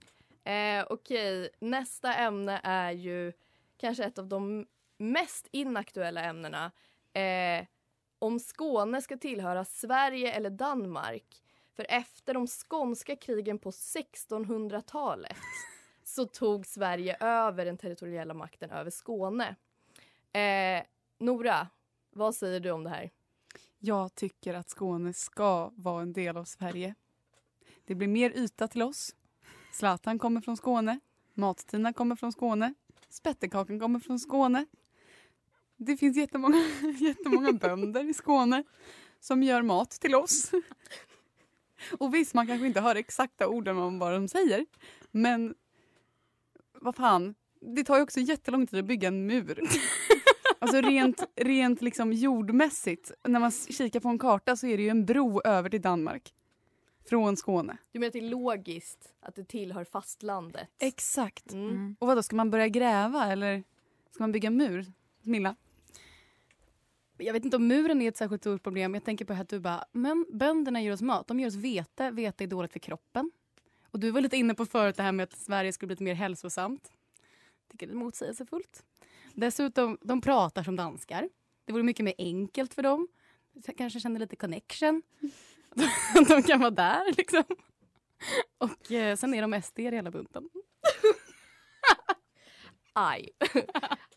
Eh, 0.45 0.87
Okej, 0.91 1.51
nästa 1.61 2.15
ämne 2.15 2.61
är 2.65 2.93
ju 2.93 3.33
kanske 3.77 4.05
ett 4.05 4.19
av 4.19 4.27
de 4.27 4.67
mest 4.99 5.49
inaktuella 5.51 6.21
ämnena. 6.21 6.73
Eh, 7.13 7.67
om 8.19 8.41
Skåne 8.41 9.03
ska 9.03 9.17
tillhöra 9.17 9.65
Sverige 9.65 10.33
eller 10.33 10.51
Danmark. 10.51 11.43
För 11.77 11.87
efter 11.89 12.35
de 12.35 12.47
skånska 12.47 13.17
krigen 13.17 13.59
på 13.59 13.71
1600-talet 13.71 15.37
så 16.17 16.27
tog 16.27 16.67
Sverige 16.67 17.17
över 17.21 17.65
den 17.65 17.77
territoriella 17.77 18.35
makten 18.35 18.71
över 18.71 18.91
Skåne. 18.91 19.57
Eh, 20.33 20.85
Nora, 21.19 21.69
vad 22.11 22.35
säger 22.35 22.61
du 22.61 22.71
om 22.71 22.85
det 22.85 22.91
här? 22.91 23.11
Jag 23.79 24.15
tycker 24.15 24.55
att 24.55 24.71
Skåne 24.71 25.13
ska 25.13 25.73
vara 25.75 26.03
en 26.03 26.13
del 26.13 26.37
av 26.37 26.45
Sverige. 26.45 26.95
Det 27.85 27.95
blir 27.95 28.09
mer 28.09 28.31
yta 28.31 28.69
till 28.69 28.83
oss. 28.83 29.15
Zlatan 29.73 30.19
kommer 30.19 30.41
från 30.41 30.57
Skåne. 30.57 31.01
Mattina 31.35 31.93
kommer 31.93 32.17
från 32.17 32.33
Skåne. 32.33 32.75
Spettekakan 33.09 33.81
kommer 33.81 34.01
från 34.01 34.19
Skåne. 34.19 34.67
Det 35.77 35.97
finns 35.97 36.17
jättemånga, 36.17 36.65
jättemånga 37.01 37.53
bönder 37.53 38.11
i 38.11 38.15
Skåne 38.15 38.65
som 39.21 39.43
gör 39.43 39.63
mat 39.63 39.91
till 39.91 40.15
oss. 40.15 40.51
Och 41.99 42.15
visst, 42.15 42.35
man 42.35 42.47
kanske 42.47 42.67
inte 42.67 42.81
hör 42.81 42.97
exakta 42.97 43.49
orden 43.49 43.79
om 43.79 43.99
vad 43.99 44.13
de 44.13 44.29
säger. 44.29 44.67
Men 45.11 45.55
vad 46.81 46.97
fan, 46.97 47.35
det 47.61 47.85
tar 47.85 47.97
ju 47.97 48.03
också 48.03 48.21
jättelång 48.21 48.67
tid 48.67 48.79
att 48.79 48.87
bygga 48.87 49.09
en 49.09 49.27
mur. 49.27 49.61
Alltså 50.59 50.81
rent, 50.81 51.25
rent 51.37 51.83
liksom 51.83 52.13
jordmässigt, 52.13 53.13
när 53.29 53.41
man 53.41 53.51
kikar 53.51 54.01
på 54.01 54.09
en 54.09 54.19
karta 54.19 54.57
så 54.57 54.67
är 54.67 54.77
det 54.77 54.83
ju 54.83 54.89
en 54.89 55.07
bro 55.07 55.41
över 55.45 55.71
till 55.71 55.83
Danmark. 55.83 56.35
Från 57.09 57.37
Skåne. 57.37 57.77
Du 57.93 57.99
menar 57.99 58.07
att 58.07 58.13
det 58.13 58.19
är 58.19 58.31
logiskt 58.31 59.15
att 59.21 59.35
det 59.35 59.45
tillhör 59.45 59.85
fastlandet? 59.85 60.69
Exakt. 60.79 61.53
Mm. 61.53 61.97
Och 61.99 62.07
vad 62.07 62.17
då 62.17 62.23
ska 62.23 62.37
man 62.37 62.51
börja 62.51 62.69
gräva 62.69 63.33
eller 63.33 63.65
ska 64.11 64.23
man 64.23 64.33
bygga 64.33 64.51
mur? 64.51 64.93
Milla? 65.23 65.57
Jag 67.19 67.33
vet 67.33 67.45
inte 67.45 67.57
om 67.57 67.67
muren 67.67 68.03
är 68.03 68.09
ett 68.09 68.17
särskilt 68.17 68.43
stort 68.43 68.63
problem. 68.63 68.95
Jag 68.95 69.05
tänker 69.05 69.25
på 69.25 69.33
att 69.33 69.49
du 69.49 69.61
bara, 69.61 69.85
men 69.93 70.27
bönderna 70.33 70.83
ger 70.83 70.93
oss 70.93 71.03
mat. 71.03 71.29
De 71.29 71.41
ger 71.41 71.47
oss 71.47 71.55
vete. 71.55 72.11
Vete 72.11 72.45
är 72.45 72.49
dåligt 72.49 72.73
för 72.73 72.79
kroppen. 72.79 73.31
Och 73.91 74.01
du 74.01 74.11
var 74.11 74.21
lite 74.21 74.37
inne 74.37 74.55
på 74.55 74.67
förut 74.67 74.97
det 74.97 75.03
här 75.03 75.13
med 75.13 75.25
att 75.25 75.39
Sverige 75.39 75.73
skulle 75.73 75.87
bli 75.87 75.95
lite 75.95 76.05
mer 76.05 76.15
hälsosamt. 76.15 76.93
Tycker 77.71 77.87
det 77.87 77.93
är 77.93 77.97
motsägelsefullt. 77.97 78.83
Dessutom, 79.35 79.99
de 80.01 80.21
pratar 80.21 80.63
som 80.63 80.77
danskar. 80.77 81.29
Det 81.65 81.73
vore 81.73 81.83
mycket 81.83 82.05
mer 82.05 82.15
enkelt 82.19 82.75
för 82.75 82.83
dem. 82.83 83.09
Jag 83.53 83.77
kanske 83.77 84.01
känner 84.01 84.21
lite 84.21 84.37
connection. 84.37 85.03
de 86.29 86.43
kan 86.43 86.61
vara 86.61 86.71
där 86.71 87.15
liksom. 87.17 87.45
Och 88.59 88.93
eh, 88.93 89.17
sen 89.17 89.35
är 89.35 89.43
de 89.43 89.63
SD 89.63 89.79
i 89.79 89.83
hela 89.83 90.11
bunten. 90.11 90.49
Aj. 92.93 93.31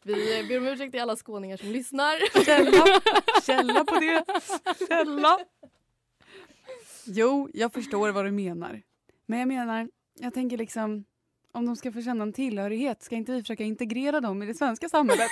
Vi 0.03 0.45
ber 0.47 0.57
om 0.57 0.67
ursäkt 0.67 0.91
till 0.91 1.01
alla 1.01 1.15
skåningar 1.15 1.57
som 1.57 1.67
lyssnar. 1.67 2.43
Källa, 2.45 3.01
källa 3.45 3.85
på 3.85 3.99
det. 3.99 4.25
Källa. 4.88 5.39
Jo, 7.05 7.49
jag 7.53 7.73
förstår 7.73 8.09
vad 8.09 8.25
du 8.25 8.31
menar. 8.31 8.81
Men 9.29 9.39
jag 9.39 9.48
menar, 9.48 9.89
jag 10.19 10.33
tänker 10.33 10.57
liksom 10.57 11.05
om 11.51 11.65
de 11.65 11.75
ska 11.75 11.91
få 11.91 12.01
känna 12.01 12.24
en 12.24 12.33
tillhörighet, 12.33 13.03
ska 13.03 13.15
inte 13.15 13.31
vi 13.31 13.41
försöka 13.41 13.63
integrera 13.63 14.21
dem 14.21 14.43
i 14.43 14.45
det 14.45 14.53
svenska 14.53 14.89
samhället? 14.89 15.29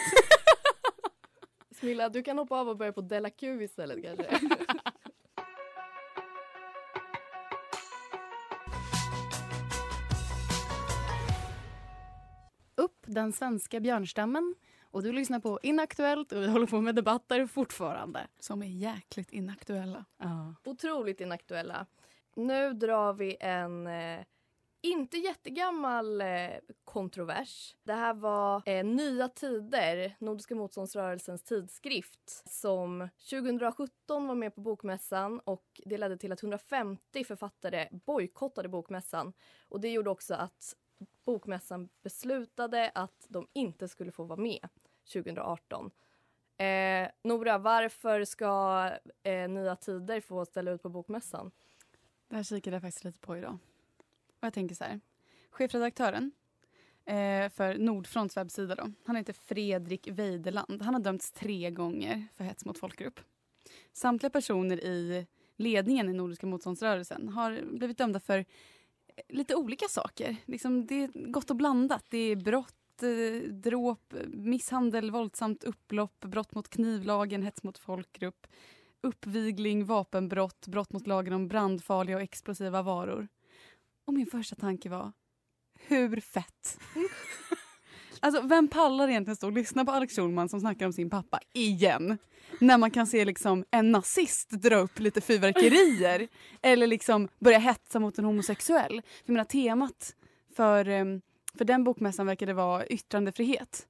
Smilla, 1.76 2.10
du 2.10 2.24
kan 2.24 2.38
hoppa 2.38 2.56
av 2.56 2.70
och 2.70 2.78
börja 2.78 2.94
på 2.94 3.02
Della 3.02 3.30
Q 3.30 3.64
istället 3.64 4.04
kanske. 4.04 4.40
upp 12.76 13.04
den 13.06 13.34
svenska 13.34 13.80
björnstammen. 13.80 14.56
Och 14.82 15.04
du 15.04 15.12
lyssnar 15.12 15.40
på 15.40 15.60
Inaktuellt 15.64 16.32
och 16.32 16.42
vi 16.42 16.48
håller 16.48 16.68
på 16.68 16.82
med 16.82 16.96
debatter 16.96 17.46
fortfarande. 17.48 18.28
Som 18.40 18.62
är 18.62 18.68
jäkligt 18.68 19.32
inaktuella. 19.32 20.06
Ja. 20.18 20.56
Otroligt 20.66 21.22
inaktuella. 21.22 21.86
Nu 22.38 22.74
drar 22.74 23.14
vi 23.14 23.38
en 23.40 23.88
eh, 23.88 24.26
inte 24.82 25.18
jättegammal 25.18 26.22
eh, 26.22 26.50
kontrovers. 26.84 27.76
Det 27.84 27.94
här 27.94 28.14
var 28.14 28.62
eh, 28.66 28.86
Nya 28.86 29.30
Tider, 29.30 30.16
Nordiska 30.20 30.56
motståndsrörelsens 30.56 31.44
tidskrift 31.44 32.50
som 32.50 33.10
2017 33.30 34.28
var 34.28 34.36
med 34.36 34.56
på 34.56 34.62
Bokmässan 34.62 35.40
och 35.40 35.82
det 35.86 35.98
ledde 35.98 36.18
till 36.18 36.32
att 36.32 36.44
150 36.44 37.24
författare 37.24 37.88
bojkottade 37.92 38.70
Bokmässan. 38.70 39.34
Och 39.70 39.82
det 39.82 39.90
gjorde 39.90 40.10
också 40.10 40.34
att 40.34 40.76
Bokmässan 41.26 41.90
beslutade 42.04 42.92
att 42.96 43.26
de 43.30 43.48
inte 43.54 43.88
skulle 43.88 44.12
få 44.12 44.24
vara 44.24 44.40
med 44.40 44.70
2018. 45.14 45.92
Eh, 46.58 47.10
Nora, 47.24 47.58
varför 47.58 48.26
ska 48.26 48.92
eh, 49.24 49.50
Nya 49.50 49.76
Tider 49.76 50.22
få 50.22 50.46
ställa 50.46 50.72
ut 50.72 50.84
på 50.84 50.90
Bokmässan? 50.90 51.52
Det 52.30 52.36
här 52.36 52.44
kikade 52.44 52.76
jag 52.76 52.82
faktiskt 52.82 53.04
lite 53.04 53.20
på 53.20 53.38
idag. 53.38 53.58
Och 54.28 54.44
jag 54.46 54.54
tänker 54.54 54.76
så 54.76 54.84
här. 54.84 55.00
Chefredaktören 55.50 56.32
eh, 57.06 57.50
för 57.50 57.78
Nordfronts 57.78 58.38
webbsida 58.38 58.76
då. 58.76 58.92
Han 59.06 59.16
heter 59.16 59.34
Fredrik 59.34 60.08
Weideland. 60.08 60.82
Han 60.82 60.94
har 60.94 61.02
dömts 61.02 61.32
tre 61.32 61.72
gånger 61.72 62.28
för 62.36 62.44
hets 62.44 62.66
mot 62.66 62.78
folkgrupp. 62.78 63.20
Samtliga 63.94 64.30
personer 64.30 64.84
i 64.84 65.28
ledningen 65.56 66.10
i 66.10 66.14
Nordiska 66.14 66.48
motståndsrörelsen 66.48 67.30
har 67.30 67.62
blivit 67.72 67.98
dömda 67.98 68.20
för 68.20 68.38
eh, 68.38 68.46
lite 69.30 69.56
olika 69.56 69.88
saker. 69.88 70.36
Liksom, 70.46 70.86
det 70.86 71.04
är 71.04 71.32
gott 71.32 71.50
och 71.50 71.56
blandat. 71.56 72.06
Det 72.10 72.18
är 72.18 72.36
brott, 72.36 73.04
eh, 73.04 73.52
dråp, 73.52 74.14
misshandel, 74.28 75.12
våldsamt 75.12 75.64
upplopp, 75.64 76.20
brott 76.20 76.56
mot 76.56 76.70
knivlagen, 76.70 77.44
hets 77.44 77.64
mot 77.64 77.78
folkgrupp, 77.78 78.48
uppvigling, 79.02 79.86
vapenbrott, 79.86 80.68
brott 80.68 80.94
mot 80.94 81.08
lagen 81.08 81.34
om 81.34 81.48
brandfarliga 81.48 82.16
och 82.16 82.22
explosiva 82.22 82.82
varor. 82.82 83.28
Och 84.06 84.14
min 84.14 84.28
första 84.28 84.56
tanke 84.56 84.90
var, 84.90 85.12
hur 85.80 86.22
fett? 86.22 86.80
alltså 88.20 88.42
vem 88.42 88.68
pallar 88.68 89.08
egentligen 89.08 89.36
stå 89.36 89.48
och 89.48 89.54
lyssna 89.54 89.86
på 89.86 89.92
Alex 89.92 90.16
Schulman 90.16 90.50
som 90.50 90.60
snackar 90.60 90.86
om 90.86 90.94
sin 90.94 91.10
pappa 91.10 91.40
igen? 91.54 92.18
När 92.60 92.78
man 92.78 92.92
kan 92.92 93.08
se 93.08 93.26
liksom 93.26 93.66
en 93.72 93.92
nazist 93.92 94.50
dra 94.50 94.76
upp 94.76 95.00
lite 95.00 95.22
fyrverkerier 95.22 96.28
eller 96.62 96.88
liksom 96.88 97.28
börja 97.40 97.60
hetsa 97.60 98.00
mot 98.00 98.18
en 98.18 98.26
homosexuell. 98.26 99.02
För 99.26 99.34
menar 99.34 99.46
temat 99.46 100.16
för, 100.56 100.90
em, 100.90 101.22
för 101.58 101.66
den 101.66 101.84
bokmässan 101.84 102.26
verkade 102.26 102.54
vara 102.54 102.86
yttrandefrihet. 102.88 103.88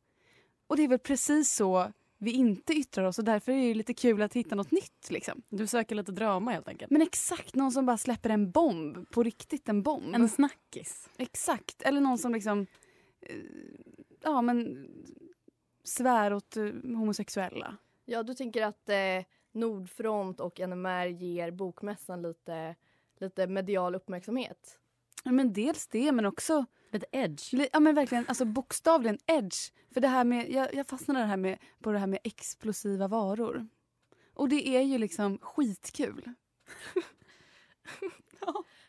Och 0.68 0.78
det 0.78 0.84
är 0.84 0.88
väl 0.88 1.00
precis 1.00 1.54
så 1.54 1.92
vi 2.18 2.32
inte 2.32 2.74
yttrar 2.74 3.06
oss 3.06 3.20
och 3.20 3.26
därför 3.26 3.52
är 3.52 3.68
det 3.68 3.74
lite 3.74 3.94
kul 3.94 4.22
att 4.22 4.34
hitta 4.34 4.56
något 4.56 4.72
nytt. 4.72 5.10
Liksom. 5.10 5.42
Du 5.50 5.68
söker 5.68 5.96
lite 5.96 6.12
drama 6.12 6.52
helt 6.52 6.68
enkelt. 6.68 6.92
Men 6.92 7.02
exakt, 7.02 7.56
någon 7.56 7.72
som 7.72 7.86
bara 7.86 7.98
släpper 7.98 8.30
en 8.30 8.52
bomb. 8.52 9.10
På 9.10 9.24
riktigt 9.24 9.70
en 9.70 9.84
bomb. 9.84 10.16
En 10.16 10.30
snackis. 10.30 11.10
Exakt, 11.18 11.82
eller 11.82 12.02
någon 12.02 12.18
som 12.18 12.34
liksom 12.34 12.68
eh, 13.22 13.36
ja 14.24 14.42
men 14.42 14.88
svär 15.84 16.34
åt 16.34 16.58
eh, 16.58 16.64
homosexuella. 16.84 17.78
Ja, 18.06 18.24
du 18.24 18.34
tänker 18.34 18.66
att 18.66 18.90
eh, 18.90 19.26
Nordfront 19.52 20.40
och 20.40 20.60
NMR 20.60 21.06
ger 21.06 21.52
Bokmässan 21.52 22.22
lite, 22.22 22.76
lite 23.20 23.48
medial 23.48 23.96
uppmärksamhet? 23.96 24.80
Ja, 25.24 25.32
men 25.32 25.54
dels 25.54 25.88
det 25.88 26.12
men 26.12 26.26
också 26.26 26.66
Lite 26.92 27.06
edge. 27.12 27.54
ja 27.74 27.80
men 27.80 27.96
verkligen 27.96 28.26
alltså 28.28 28.46
bokstavligen 28.46 29.18
edge. 29.26 29.72
För 29.92 30.02
det 30.02 30.08
här 30.08 30.24
med, 30.24 30.52
jag, 30.52 30.74
jag 30.74 30.88
fastnade 30.88 31.20
det 31.20 31.26
här 31.26 31.38
med, 31.38 31.58
på 31.82 31.92
det 31.92 32.00
här 32.00 32.08
med 32.08 32.20
explosiva 32.24 33.08
varor. 33.08 33.68
Och 34.34 34.50
det 34.50 34.68
är 34.68 34.82
ju 34.82 34.98
liksom 34.98 35.40
skitkul. 35.42 36.34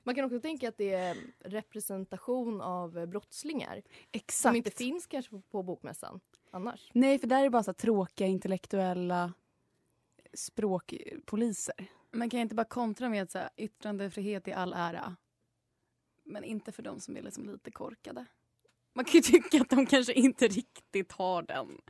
Man 0.03 0.15
kan 0.15 0.25
också 0.25 0.41
tänka 0.41 0.69
att 0.69 0.77
det 0.77 0.93
är 0.93 1.17
representation 1.39 2.61
av 2.61 3.07
brottslingar 3.07 3.83
Exakt. 4.13 4.43
som 4.43 4.57
inte 4.57 4.71
finns 4.71 5.07
kanske 5.07 5.31
på, 5.31 5.41
på 5.41 5.63
Bokmässan 5.63 6.21
annars. 6.51 6.91
Nej 6.93 7.19
för 7.19 7.27
där 7.27 7.39
är 7.39 7.43
det 7.43 7.51
bara 7.51 7.63
så 7.63 7.73
tråkiga 7.73 8.27
intellektuella 8.27 9.33
språkpoliser. 10.35 11.75
Man 12.11 12.31
kan 12.31 12.41
inte 12.41 12.55
bara 12.55 12.65
kontra 12.65 13.09
med 13.09 13.23
att 13.23 13.31
så 13.31 13.39
här, 13.39 13.51
yttrandefrihet 13.57 14.49
i 14.49 14.53
all 14.53 14.73
ära. 14.73 15.17
Men 16.29 16.45
inte 16.45 16.73
för 16.73 16.83
de 16.83 17.01
som 17.01 17.17
är 17.17 17.23
liksom 17.23 17.51
lite 17.51 17.71
korkade. 17.71 18.27
Man 18.95 19.05
kan 19.05 19.13
ju 19.13 19.21
tycka 19.33 19.61
att 19.61 19.71
de 19.71 19.87
kanske 19.87 20.13
inte 20.13 20.49
riktigt 20.49 21.13
har 21.13 21.43
den 21.43 21.81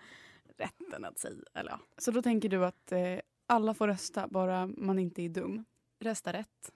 rätten 0.56 1.04
att 1.04 1.18
säga. 1.18 1.42
Eller 1.54 1.70
ja, 1.70 1.80
Så 1.98 2.10
då 2.10 2.22
tänker 2.22 2.48
du 2.48 2.64
att 2.64 2.92
eh, 2.92 3.18
alla 3.46 3.74
får 3.74 3.88
rösta 3.88 4.28
bara 4.28 4.66
man 4.66 4.98
inte 4.98 5.22
är 5.22 5.28
dum. 5.28 5.64
rösta 6.00 6.32
rätt. 6.32 6.72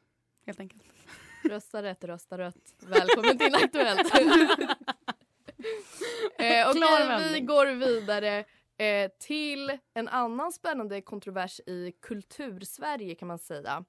Helt 0.47 0.61
enkelt. 0.61 0.83
Rösta 1.45 1.83
rätt, 1.83 2.05
rösta 2.05 2.39
rött. 2.39 2.75
Välkommen 2.79 3.39
till 3.39 3.55
Aktuellt! 3.55 4.15
eh, 6.39 6.69
och 6.69 6.77
Klar 6.77 7.33
vi 7.33 7.41
går 7.41 7.67
vidare 7.67 8.45
eh, 8.77 9.11
till 9.19 9.79
en 9.95 10.09
annan 10.09 10.53
spännande 10.53 11.01
kontrovers 11.01 11.61
i 11.67 11.93
kultursverige 12.01 13.15
kan 13.15 13.29
man 13.29 13.39
säga. 13.39 13.85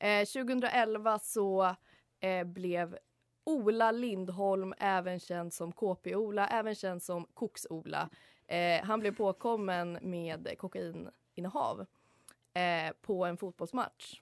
Eh, 0.00 0.26
2011 0.26 1.18
så 1.18 1.76
eh, 2.20 2.44
blev 2.44 2.98
Ola 3.46 3.92
Lindholm, 3.92 4.74
även 4.78 5.20
känd 5.20 5.54
som 5.54 5.72
KP-Ola, 5.72 6.48
även 6.48 6.74
känd 6.74 7.02
som 7.02 7.26
Koks-Ola. 7.34 8.08
Eh, 8.46 8.84
han 8.84 9.00
blev 9.00 9.16
påkommen 9.16 9.98
med 10.02 10.58
kokaininnehav 10.58 11.86
eh, 12.54 12.92
på 13.00 13.24
en 13.24 13.36
fotbollsmatch. 13.36 14.20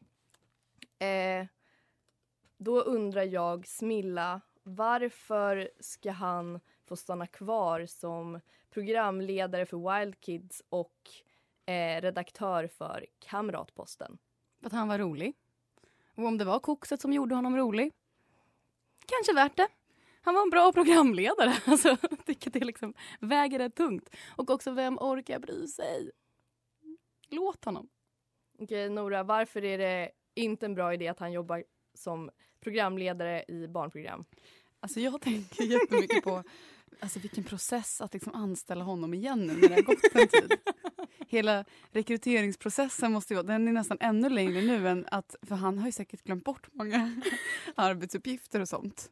Eh, 0.98 1.46
då 2.56 2.80
undrar 2.80 3.22
jag, 3.22 3.66
Smilla, 3.66 4.40
varför 4.62 5.70
ska 5.80 6.10
han 6.10 6.60
få 6.84 6.96
stanna 6.96 7.26
kvar 7.26 7.86
som 7.86 8.40
programledare 8.70 9.66
för 9.66 9.98
Wild 9.98 10.20
Kids 10.20 10.62
och 10.68 11.10
eh, 11.66 12.00
redaktör 12.00 12.66
för 12.66 13.06
Kamratposten? 13.18 14.18
För 14.60 14.66
att 14.66 14.72
han 14.72 14.88
var 14.88 14.98
rolig. 14.98 15.34
Och 16.14 16.24
om 16.24 16.38
det 16.38 16.44
var 16.44 16.60
kokset 16.60 17.00
som 17.00 17.12
gjorde 17.12 17.34
honom 17.34 17.56
rolig. 17.56 17.92
Kanske 19.06 19.32
värt 19.32 19.56
det. 19.56 19.68
Han 20.22 20.34
var 20.34 20.42
en 20.42 20.50
bra 20.50 20.72
programledare. 20.72 21.56
Alltså, 21.66 21.88
jag 21.88 22.26
tycker 22.26 22.50
det 22.50 22.64
liksom 22.64 22.94
väger 23.20 23.58
rätt 23.58 23.74
tungt. 23.74 24.10
Och 24.36 24.50
också, 24.50 24.70
vem 24.70 24.98
orkar 24.98 25.38
bry 25.38 25.66
sig? 25.66 26.10
Låt 27.28 27.64
honom. 27.64 27.88
Okej, 28.58 28.88
Nora, 28.88 29.22
varför 29.22 29.64
är 29.64 29.78
det 29.78 30.10
inte 30.34 30.66
en 30.66 30.74
bra 30.74 30.94
idé 30.94 31.08
att 31.08 31.18
han 31.18 31.32
jobbar 31.32 31.64
som 31.94 32.30
programledare 32.60 33.44
i 33.48 33.68
barnprogram? 33.68 34.24
Alltså 34.80 35.00
jag 35.00 35.20
tänker 35.20 35.64
jättemycket 35.64 36.24
på 36.24 36.42
Alltså 37.00 37.18
vilken 37.18 37.44
process 37.44 38.00
att 38.00 38.14
liksom 38.14 38.34
anställa 38.34 38.84
honom 38.84 39.14
igen 39.14 39.46
nu 39.46 39.54
när 39.54 39.68
det 39.68 39.74
har 39.74 39.82
gått 39.82 40.14
en 40.14 40.28
tid. 40.28 40.52
Hela 41.28 41.64
rekryteringsprocessen 41.90 43.12
måste 43.12 43.34
ju 43.34 43.42
den 43.42 43.68
är 43.68 43.72
nästan 43.72 43.98
ännu 44.00 44.28
längre 44.28 44.62
nu 44.62 44.88
än 44.88 45.06
att, 45.10 45.36
för 45.42 45.54
han 45.54 45.78
har 45.78 45.86
ju 45.86 45.92
säkert 45.92 46.22
glömt 46.22 46.44
bort 46.44 46.68
många 46.72 47.22
arbetsuppgifter 47.74 48.60
och 48.60 48.68
sånt. 48.68 49.10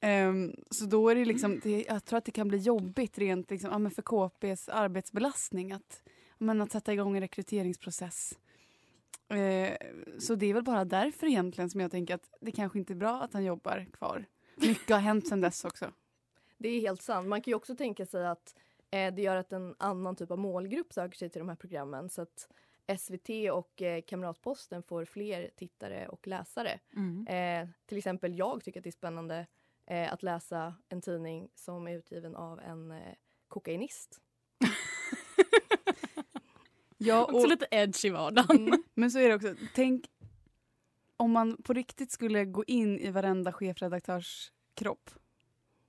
Ehm, 0.00 0.54
så 0.70 0.86
då 0.86 1.08
är 1.08 1.14
det 1.14 1.24
liksom, 1.24 1.60
det, 1.62 1.84
jag 1.88 2.04
tror 2.04 2.18
att 2.18 2.24
det 2.24 2.32
kan 2.32 2.48
bli 2.48 2.58
jobbigt 2.58 3.18
rent 3.18 3.50
liksom, 3.50 3.70
ja, 3.70 3.78
men 3.78 3.90
för 3.90 4.02
KPs 4.02 4.68
arbetsbelastning 4.68 5.72
att, 5.72 6.02
men 6.38 6.60
att 6.60 6.72
sätta 6.72 6.92
igång 6.92 7.16
en 7.16 7.20
rekryteringsprocess. 7.20 8.38
Eh, 9.28 9.76
så 10.18 10.34
det 10.34 10.46
är 10.46 10.54
väl 10.54 10.62
bara 10.62 10.84
därför 10.84 11.26
egentligen 11.26 11.70
som 11.70 11.80
jag 11.80 11.90
tänker 11.90 12.14
att 12.14 12.30
det 12.40 12.52
kanske 12.52 12.78
inte 12.78 12.92
är 12.92 12.96
bra 12.96 13.20
att 13.20 13.32
han 13.32 13.44
jobbar 13.44 13.86
kvar. 13.92 14.24
Mycket 14.56 14.90
har 14.90 15.00
hänt 15.00 15.28
sedan 15.28 15.40
dess 15.40 15.64
också. 15.64 15.92
Det 16.58 16.68
är 16.68 16.80
helt 16.80 17.02
sant. 17.02 17.28
Man 17.28 17.40
kan 17.40 17.50
ju 17.50 17.54
också 17.54 17.76
tänka 17.76 18.06
sig 18.06 18.26
att 18.26 18.54
eh, 18.90 19.14
det 19.14 19.22
gör 19.22 19.36
att 19.36 19.52
en 19.52 19.74
annan 19.78 20.16
typ 20.16 20.30
av 20.30 20.38
målgrupp 20.38 20.92
söker 20.92 21.18
sig 21.18 21.30
till 21.30 21.38
de 21.38 21.48
här 21.48 21.56
programmen. 21.56 22.08
Så 22.08 22.22
att 22.22 22.48
SVT 22.98 23.28
och 23.52 23.82
eh, 23.82 24.02
Kamratposten 24.02 24.82
får 24.82 25.04
fler 25.04 25.50
tittare 25.56 26.08
och 26.08 26.26
läsare. 26.26 26.80
Mm. 26.96 27.26
Eh, 27.26 27.68
till 27.86 27.98
exempel 27.98 28.38
jag 28.38 28.64
tycker 28.64 28.80
att 28.80 28.84
det 28.84 28.90
är 28.90 28.92
spännande 28.92 29.46
eh, 29.86 30.12
att 30.12 30.22
läsa 30.22 30.74
en 30.88 31.00
tidning 31.00 31.48
som 31.54 31.88
är 31.88 31.92
utgiven 31.92 32.36
av 32.36 32.60
en 32.60 32.90
eh, 32.90 33.14
kokainist. 33.48 34.20
Ja, 36.98 37.24
Också 37.24 37.46
lite 37.46 37.66
edge 37.70 38.04
i 38.04 38.10
vardagen. 38.10 38.66
Mm. 38.68 38.82
Men 38.94 39.10
så 39.10 39.18
är 39.18 39.28
det 39.28 39.34
också. 39.34 39.54
Tänk 39.74 40.10
om 41.16 41.30
man 41.32 41.56
på 41.62 41.72
riktigt 41.72 42.10
skulle 42.10 42.44
gå 42.44 42.64
in 42.64 42.98
i 42.98 43.10
varenda 43.10 43.52
chefredaktörs 43.52 44.52
kropp 44.74 45.10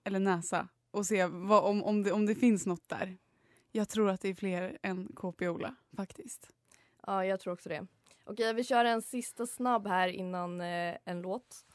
eller 0.07 0.19
näsa 0.19 0.67
och 0.91 1.05
se 1.05 1.25
vad, 1.25 1.63
om, 1.63 1.83
om, 1.83 2.03
det, 2.03 2.11
om 2.11 2.25
det 2.25 2.35
finns 2.35 2.65
något 2.65 2.89
där. 2.89 3.17
Jag 3.71 3.89
tror 3.89 4.09
att 4.09 4.21
det 4.21 4.29
är 4.29 4.33
fler 4.33 4.77
än 4.81 5.11
KP 5.15 5.49
Ola 5.49 5.75
faktiskt. 5.95 6.49
Ja, 7.07 7.25
jag 7.25 7.39
tror 7.39 7.53
också 7.53 7.69
det. 7.69 7.87
Okej, 8.25 8.53
vi 8.53 8.63
kör 8.63 8.85
en 8.85 9.01
sista 9.01 9.45
snabb 9.45 9.87
här 9.87 10.07
innan 10.07 10.61
eh, 10.61 10.97
en 11.05 11.21
låt. 11.21 11.65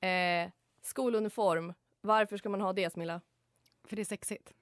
Eh, 0.00 0.50
skoluniform. 0.82 1.72
Varför 2.00 2.36
ska 2.36 2.48
man 2.48 2.60
ha 2.60 2.72
det, 2.72 2.92
Smilla? 2.92 3.20
För 3.84 3.96
det 3.96 4.02
är 4.02 4.06
sexigt. 4.06 4.54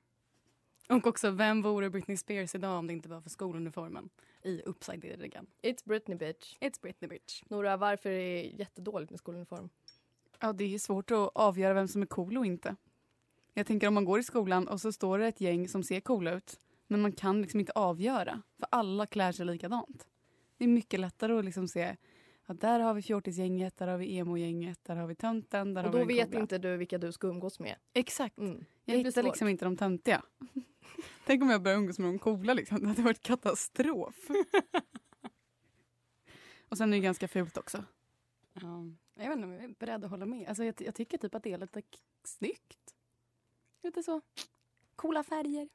Och 0.88 1.06
också, 1.06 1.30
vem 1.30 1.62
vore 1.62 1.90
Britney 1.90 2.16
Spears 2.16 2.54
idag 2.54 2.78
om 2.78 2.86
det 2.86 2.92
inte 2.92 3.08
var 3.08 3.20
för 3.20 3.30
skoluniformen 3.30 4.08
i 4.42 4.62
Upside 4.62 5.00
Down? 5.00 5.46
It's 5.62 5.82
Britney 5.84 6.18
bitch. 6.18 6.56
It's 6.60 6.80
Britney 6.82 7.08
bitch. 7.08 7.42
Nora, 7.48 7.76
varför 7.76 8.10
är 8.10 8.18
det 8.18 8.42
jättedåligt 8.42 9.10
med 9.10 9.18
skoluniform? 9.18 9.68
Ja, 10.40 10.52
det 10.52 10.74
är 10.74 10.78
svårt 10.78 11.10
att 11.10 11.30
avgöra 11.34 11.74
vem 11.74 11.88
som 11.88 12.02
är 12.02 12.06
cool 12.06 12.38
och 12.38 12.46
inte. 12.46 12.76
Jag 13.58 13.66
tänker 13.66 13.88
om 13.88 13.94
man 13.94 14.04
går 14.04 14.18
i 14.18 14.22
skolan 14.22 14.68
och 14.68 14.80
så 14.80 14.92
står 14.92 15.18
det 15.18 15.26
ett 15.26 15.40
gäng 15.40 15.68
som 15.68 15.82
ser 15.82 16.00
coola 16.00 16.32
ut 16.32 16.60
men 16.86 17.00
man 17.00 17.12
kan 17.12 17.42
liksom 17.42 17.60
inte 17.60 17.72
avgöra 17.72 18.42
för 18.58 18.66
alla 18.70 19.06
klär 19.06 19.32
sig 19.32 19.46
likadant. 19.46 20.08
Det 20.56 20.64
är 20.64 20.68
mycket 20.68 21.00
lättare 21.00 21.38
att 21.38 21.44
liksom 21.44 21.68
se 21.68 21.96
att 22.44 22.60
där 22.60 22.80
har 22.80 22.94
vi 22.94 23.02
fjortisgänget, 23.02 23.76
där 23.76 23.88
har 23.88 23.98
vi 23.98 24.16
emo-gänget, 24.16 24.84
där 24.84 24.96
har 24.96 25.06
vi 25.06 25.14
tönten, 25.14 25.74
där 25.74 25.84
Och 25.84 25.92
har 25.92 26.00
då 26.00 26.04
vi 26.04 26.14
den 26.14 26.16
vet 26.16 26.26
coola. 26.26 26.40
inte 26.40 26.58
du 26.58 26.76
vilka 26.76 26.98
du 26.98 27.12
ska 27.12 27.26
umgås 27.26 27.60
med. 27.60 27.76
Exakt. 27.92 28.38
Mm. 28.38 28.64
Jag 28.84 28.96
hittar 28.96 29.10
svårt. 29.10 29.24
liksom 29.24 29.48
inte 29.48 29.64
de 29.64 29.76
töntiga. 29.76 30.22
Tänk 31.26 31.42
om 31.42 31.50
jag 31.50 31.62
börjar 31.62 31.78
umgås 31.78 31.98
med 31.98 32.08
de 32.08 32.18
coola. 32.18 32.54
Liksom. 32.54 32.80
Det 32.80 32.88
hade 32.88 33.02
varit 33.02 33.22
katastrof. 33.22 34.28
och 36.68 36.78
sen 36.78 36.92
är 36.92 36.96
det 36.96 37.02
ganska 37.02 37.28
fult 37.28 37.56
också. 37.56 37.84
Ja, 38.52 38.84
jag 39.14 39.28
vet 39.28 39.36
inte 39.36 39.46
om 39.46 39.52
jag 39.52 39.64
är 39.64 39.74
beredd 39.78 40.04
att 40.04 40.10
hålla 40.10 40.26
med. 40.26 40.48
Alltså, 40.48 40.64
jag, 40.64 40.74
jag 40.78 40.94
tycker 40.94 41.18
typ 41.18 41.34
att 41.34 41.42
det 41.42 41.52
är 41.52 41.58
lite 41.58 41.82
snyggt. 42.24 42.94
Lite 43.82 44.02
så. 44.02 44.20
Coola 44.96 45.22
färger. 45.22 45.68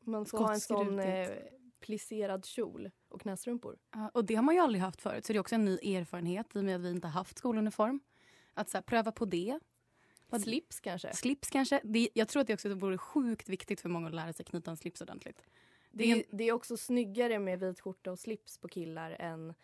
Man 0.00 0.26
ska 0.26 0.36
ha 0.38 0.54
en 0.54 0.60
sån 0.60 0.98
eh, 0.98 1.28
plisserad 1.80 2.44
kjol 2.44 2.90
och 3.08 3.20
knästrumpor. 3.20 3.78
Ja, 3.92 4.08
och 4.14 4.24
det 4.24 4.34
har 4.34 4.42
man 4.42 4.54
ju 4.54 4.60
aldrig 4.60 4.82
haft 4.82 5.02
förut. 5.02 5.24
Så 5.24 5.32
det 5.32 5.36
är 5.36 5.40
också 5.40 5.54
en 5.54 5.64
ny 5.64 5.74
erfarenhet 5.94 6.56
i 6.56 6.58
och 6.58 6.64
med 6.64 6.76
att 6.76 6.82
vi 6.82 6.90
inte 6.90 7.08
haft 7.08 7.38
skoluniform. 7.38 8.00
Att 8.54 8.68
så 8.68 8.76
här, 8.76 8.82
pröva 8.82 9.12
på 9.12 9.24
det. 9.24 9.60
Vad- 10.28 10.42
Slips 10.42 10.80
kanske? 10.80 11.14
Slips 11.14 11.50
kanske. 11.50 11.80
Det, 11.84 12.08
jag 12.14 12.28
tror 12.28 12.40
att 12.40 12.46
det 12.46 12.54
också 12.54 12.74
vore 12.74 12.98
sjukt 12.98 13.48
viktigt 13.48 13.80
för 13.80 13.88
många 13.88 14.08
att 14.08 14.14
lära 14.14 14.32
sig 14.32 14.44
knyta 14.46 14.70
en 14.70 14.76
slips 14.76 15.00
ordentligt. 15.00 15.42
Det 15.90 16.10
är, 16.12 16.24
det 16.30 16.44
är 16.44 16.52
också 16.52 16.76
snyggare 16.76 17.38
med 17.38 17.60
vit 17.60 17.80
skjorta 17.80 18.12
och 18.12 18.18
slips 18.18 18.58
på 18.58 18.68
killar 18.68 19.10
än 19.10 19.54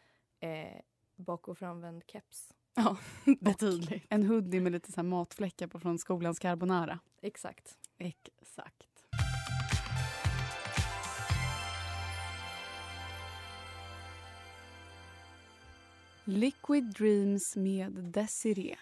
eh, 0.40 0.80
bak 1.16 1.48
och 1.48 1.58
framvänd 1.58 2.02
keps. 2.06 2.52
Ja, 2.74 2.96
betydligt. 3.40 4.06
En 4.08 4.22
hoodie 4.26 4.60
med 4.60 4.72
lite 4.72 4.92
så 4.92 4.96
här 4.96 5.08
matfläckar 5.08 5.66
på 5.66 5.80
från 5.80 5.98
skolans 5.98 6.38
carbonara. 6.38 6.98
Exakt. 7.22 7.78
Exakt. 7.98 8.88
Liquid 16.24 16.84
Dreams 16.84 17.56
med 17.56 17.92
Desiree. 17.92 18.76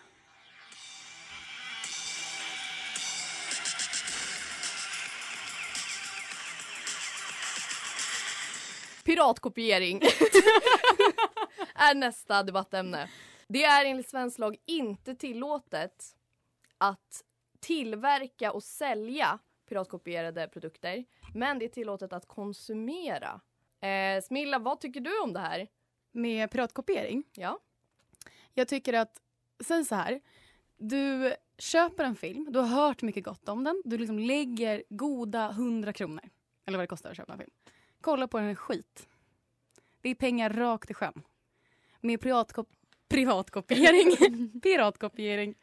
Piratkopiering 9.05 10.03
är 11.75 11.95
nästa 11.95 12.43
debattämne. 12.43 13.09
Det 13.53 13.65
är 13.65 13.85
enligt 13.85 14.09
svensk 14.11 14.39
lag 14.39 14.57
inte 14.67 15.15
tillåtet 15.15 16.17
att 16.79 17.25
tillverka 17.61 18.53
och 18.53 18.63
sälja 18.63 19.39
piratkopierade 19.69 20.49
produkter. 20.49 21.05
Men 21.35 21.59
det 21.59 21.65
är 21.65 21.69
tillåtet 21.69 22.13
att 22.13 22.27
konsumera. 22.27 23.41
Eh, 23.81 24.23
Smilla, 24.23 24.59
vad 24.59 24.81
tycker 24.81 25.01
du 25.01 25.21
om 25.21 25.33
det 25.33 25.41
här? 25.41 25.69
Med 26.13 26.51
piratkopiering? 26.51 27.25
Ja. 27.33 27.59
Jag 28.55 28.69
tycker 28.69 28.93
att, 28.93 29.21
säg 29.65 29.85
så 29.85 29.95
här. 29.95 30.21
Du 30.77 31.35
köper 31.59 32.05
en 32.05 32.17
film, 32.17 32.47
du 32.51 32.59
har 32.59 32.67
hört 32.67 33.03
mycket 33.03 33.25
gott 33.25 33.49
om 33.49 33.65
den. 33.65 33.83
Du 33.85 33.99
liksom 33.99 34.19
lägger 34.19 34.85
goda 34.89 35.51
100 35.51 35.93
kronor. 35.93 36.25
Eller 36.67 36.79
vad 36.79 36.83
det 36.83 36.91
kostar 36.91 37.11
att 37.11 37.17
köpa 37.17 37.33
en 37.33 37.39
film. 37.39 37.51
Kolla 38.01 38.29
på 38.29 38.39
den 38.39 38.57
skit. 38.57 39.09
Det 40.01 40.09
är 40.09 40.15
pengar 40.15 40.51
rakt 40.51 40.91
i 40.91 40.95
sjön. 40.95 41.23
Med 42.01 42.21
piratkop 42.21 42.69
privatkopiering, 43.11 44.17
piratkopiering, 44.63 45.55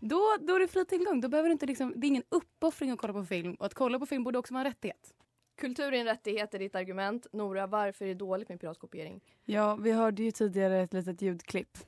då, 0.00 0.36
då 0.40 0.54
är 0.54 0.60
det 0.60 0.68
fri 0.68 0.84
tillgång. 0.84 1.20
Då 1.20 1.28
behöver 1.28 1.48
du 1.48 1.52
inte 1.52 1.66
liksom, 1.66 1.92
det 1.96 2.06
är 2.06 2.08
ingen 2.08 2.22
uppoffring 2.28 2.90
att 2.90 2.98
kolla 2.98 3.12
på 3.12 3.24
film. 3.24 3.54
Och 3.54 3.66
att 3.66 3.74
kolla 3.74 3.98
på 3.98 4.06
film 4.06 4.24
borde 4.24 4.38
också 4.38 4.54
vara 4.54 4.64
en 4.64 4.70
rättighet. 4.70 5.14
Kultur 5.56 5.94
är 5.94 5.98
en 6.00 6.06
rättighet 6.06 6.54
är 6.54 6.58
ditt 6.58 6.74
argument. 6.74 7.26
Nora, 7.32 7.66
varför 7.66 8.04
är 8.04 8.08
det 8.08 8.14
dåligt 8.14 8.48
med 8.48 8.60
piratkopiering? 8.60 9.20
Ja, 9.44 9.76
vi 9.76 9.92
hörde 9.92 10.22
ju 10.22 10.30
tidigare 10.30 10.80
ett 10.80 10.92
litet 10.92 11.22
ljudklipp. 11.22 11.78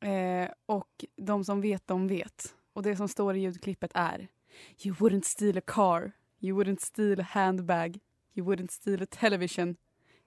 Eh, 0.00 0.50
och 0.66 1.04
de 1.16 1.44
som 1.44 1.60
vet, 1.60 1.86
de 1.86 2.08
vet. 2.08 2.54
Och 2.72 2.82
det 2.82 2.96
som 2.96 3.08
står 3.08 3.36
i 3.36 3.40
ljudklippet 3.40 3.90
är 3.94 4.28
You 4.84 4.94
wouldn't 4.94 5.24
steal 5.24 5.58
a 5.58 5.62
car. 5.66 6.12
You 6.40 6.62
wouldn't 6.62 6.80
steal 6.80 7.20
a 7.20 7.26
handbag. 7.30 7.98
You 8.34 8.46
wouldn't 8.46 8.70
steal 8.70 9.02
a 9.02 9.06
television. 9.06 9.76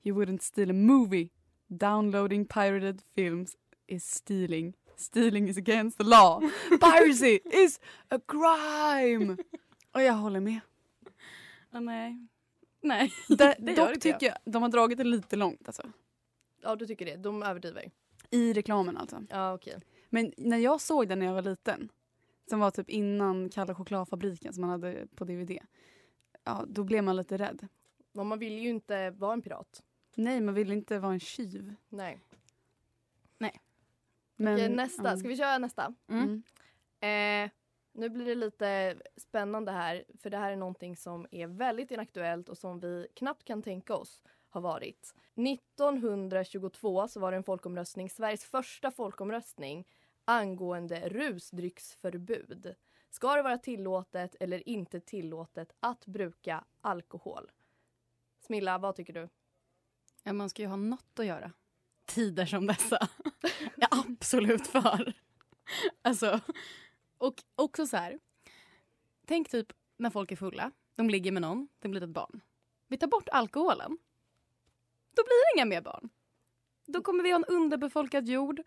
You 0.04 0.18
wouldn't 0.18 0.42
steal 0.42 0.70
a 0.70 0.74
movie. 0.74 1.30
Downloading 1.68 2.46
pirated 2.46 3.02
films 3.16 3.56
is 3.90 4.06
stealing. 4.12 4.74
Stealing 4.96 5.50
is 5.50 5.58
against 5.58 5.98
the 5.98 6.04
law. 6.04 6.42
Piracy 6.70 7.40
is 7.52 7.80
a 8.10 8.20
crime! 8.28 9.38
Och 9.92 10.02
jag 10.02 10.14
håller 10.14 10.40
med. 10.40 10.60
Ah, 11.72 11.80
nej. 11.80 12.28
Nej, 12.82 13.14
Det, 13.30 13.56
det 13.60 13.76
dock 13.76 13.90
jag. 13.90 14.02
tycker 14.02 14.26
jag 14.28 14.38
de 14.46 14.62
har 14.62 14.70
dragit 14.70 14.98
det 14.98 15.04
lite 15.04 15.36
långt 15.36 15.68
alltså. 15.68 15.84
Ja, 16.62 16.76
du 16.76 16.88
tycker 16.88 17.06
det. 17.06 17.16
De 17.16 17.44
överdriver. 17.44 17.92
I 18.32 18.54
reklamen 18.54 18.98
alltså. 18.98 19.24
Ja, 19.30 19.54
okej. 19.54 19.80
Men 20.10 20.34
när 20.38 20.58
jag 20.58 20.82
såg 20.82 21.08
den 21.08 21.20
när 21.20 21.26
jag 21.26 21.34
var 21.34 21.42
liten, 21.42 21.90
som 22.50 22.60
var 22.60 22.72
typ 22.72 22.90
innan 22.90 23.50
Kalla 23.50 23.76
chokladfabriken 23.76 24.54
som 24.54 24.62
man 24.62 24.70
hade 24.70 25.08
på 25.16 25.26
DVD, 25.26 25.58
ja, 26.44 26.66
då 26.68 26.84
blev 26.84 27.04
man 27.04 27.16
lite 27.16 27.38
rädd. 27.38 27.68
Men 28.14 28.28
man 28.28 28.40
vill 28.40 28.60
ju 28.60 28.70
inte 28.70 29.10
vara 29.10 29.34
en 29.34 29.42
pirat. 29.42 29.84
Nej, 30.16 30.42
man 30.42 30.54
vill 30.54 30.72
inte 30.72 31.00
vara 31.00 31.14
en 31.14 31.20
tjuv. 31.20 31.76
Nej. 31.90 32.20
Men, 34.40 34.54
Okej, 34.54 34.70
nästa. 34.70 35.18
Ska 35.18 35.28
vi 35.28 35.38
köra 35.38 35.58
nästa? 35.58 35.94
Mm. 36.08 36.44
Eh, 37.00 37.52
nu 37.94 38.10
blir 38.10 38.26
det 38.26 38.36
lite 38.36 38.98
spännande 39.18 39.72
här, 39.72 40.04
för 40.20 40.30
det 40.30 40.38
här 40.38 40.52
är 40.52 40.56
någonting 40.56 40.96
som 40.96 41.28
är 41.32 41.48
väldigt 41.48 41.92
inaktuellt 41.92 42.50
och 42.50 42.58
som 42.58 42.80
vi 42.80 43.08
knappt 43.16 43.44
kan 43.44 43.62
tänka 43.62 43.96
oss 43.96 44.24
har 44.50 44.62
varit. 44.62 45.16
1922 45.36 47.08
så 47.08 47.20
var 47.20 47.32
det 47.32 47.38
en 47.38 47.44
folkomröstning, 47.44 48.10
Sveriges 48.10 48.46
första 48.46 48.92
folkomröstning 48.92 49.88
angående 50.26 51.10
rusdrycksförbud. 51.10 52.76
Ska 53.10 53.36
det 53.36 53.42
vara 53.42 53.58
tillåtet 53.58 54.36
eller 54.40 54.70
inte 54.70 55.00
tillåtet 55.00 55.74
att 55.80 56.06
bruka 56.06 56.64
alkohol? 56.82 57.52
Smilla, 58.40 58.78
vad 58.78 58.96
tycker 58.96 59.14
du? 59.14 59.30
Ja, 60.24 60.34
man 60.34 60.50
ska 60.50 60.62
ju 60.62 60.68
ha 60.68 60.76
något 60.76 61.20
att 61.20 61.26
göra. 61.26 61.52
Tider 62.10 62.46
som 62.46 62.68
dessa. 62.68 63.08
Jag 63.76 63.98
är 63.98 64.00
absolut 64.00 64.68
för. 64.68 65.14
Alltså, 66.02 66.40
och 67.18 67.44
också 67.56 67.88
så 67.88 67.98
här. 67.98 68.20
Tänk 69.28 69.50
typ 69.50 69.74
när 69.98 70.10
folk 70.10 70.32
är 70.32 70.36
fulla. 70.36 70.72
De 70.96 71.10
ligger 71.10 71.32
med 71.32 71.42
någon, 71.42 71.68
det 71.80 71.90
blir 71.90 72.04
ett 72.04 72.10
barn. 72.10 72.42
Vi 72.88 72.98
tar 72.98 73.08
bort 73.08 73.30
alkoholen. 73.30 73.98
Då 75.16 75.24
blir 75.24 75.56
det 75.56 75.58
inga 75.58 75.66
mer 75.66 75.82
barn. 75.82 76.10
Då 76.88 77.02
kommer 77.02 77.24
vi 77.24 77.32
ha 77.32 77.36
en 77.36 77.46
underbefolkad 77.46 78.28
jord. 78.28 78.62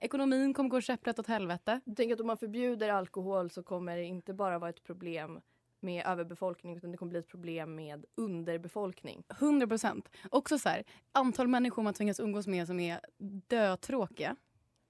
Ekonomin 0.00 0.54
kommer 0.54 0.70
gå 0.70 0.80
käpprätt 0.80 1.18
åt 1.18 1.26
helvete. 1.26 1.80
Tänk 1.96 2.12
att 2.12 2.20
om 2.20 2.26
man 2.26 2.36
förbjuder 2.36 2.88
alkohol 2.88 3.50
så 3.50 3.62
kommer 3.62 3.96
det 3.96 4.04
inte 4.04 4.34
bara 4.34 4.58
vara 4.58 4.70
ett 4.70 4.84
problem 4.84 5.40
med 5.84 6.06
överbefolkning 6.06 6.76
utan 6.76 6.90
det 6.92 6.96
kommer 6.98 7.10
bli 7.10 7.18
ett 7.18 7.28
problem 7.28 7.74
med 7.74 8.04
underbefolkning. 8.14 9.24
100 9.30 9.66
procent. 9.66 10.08
Också 10.30 10.58
så 10.58 10.68
här, 10.68 10.84
antal 11.12 11.48
människor 11.48 11.82
man 11.82 11.94
tvingas 11.94 12.20
umgås 12.20 12.46
med 12.46 12.66
som 12.66 12.80
är 12.80 13.00
dötråkiga. 13.48 14.36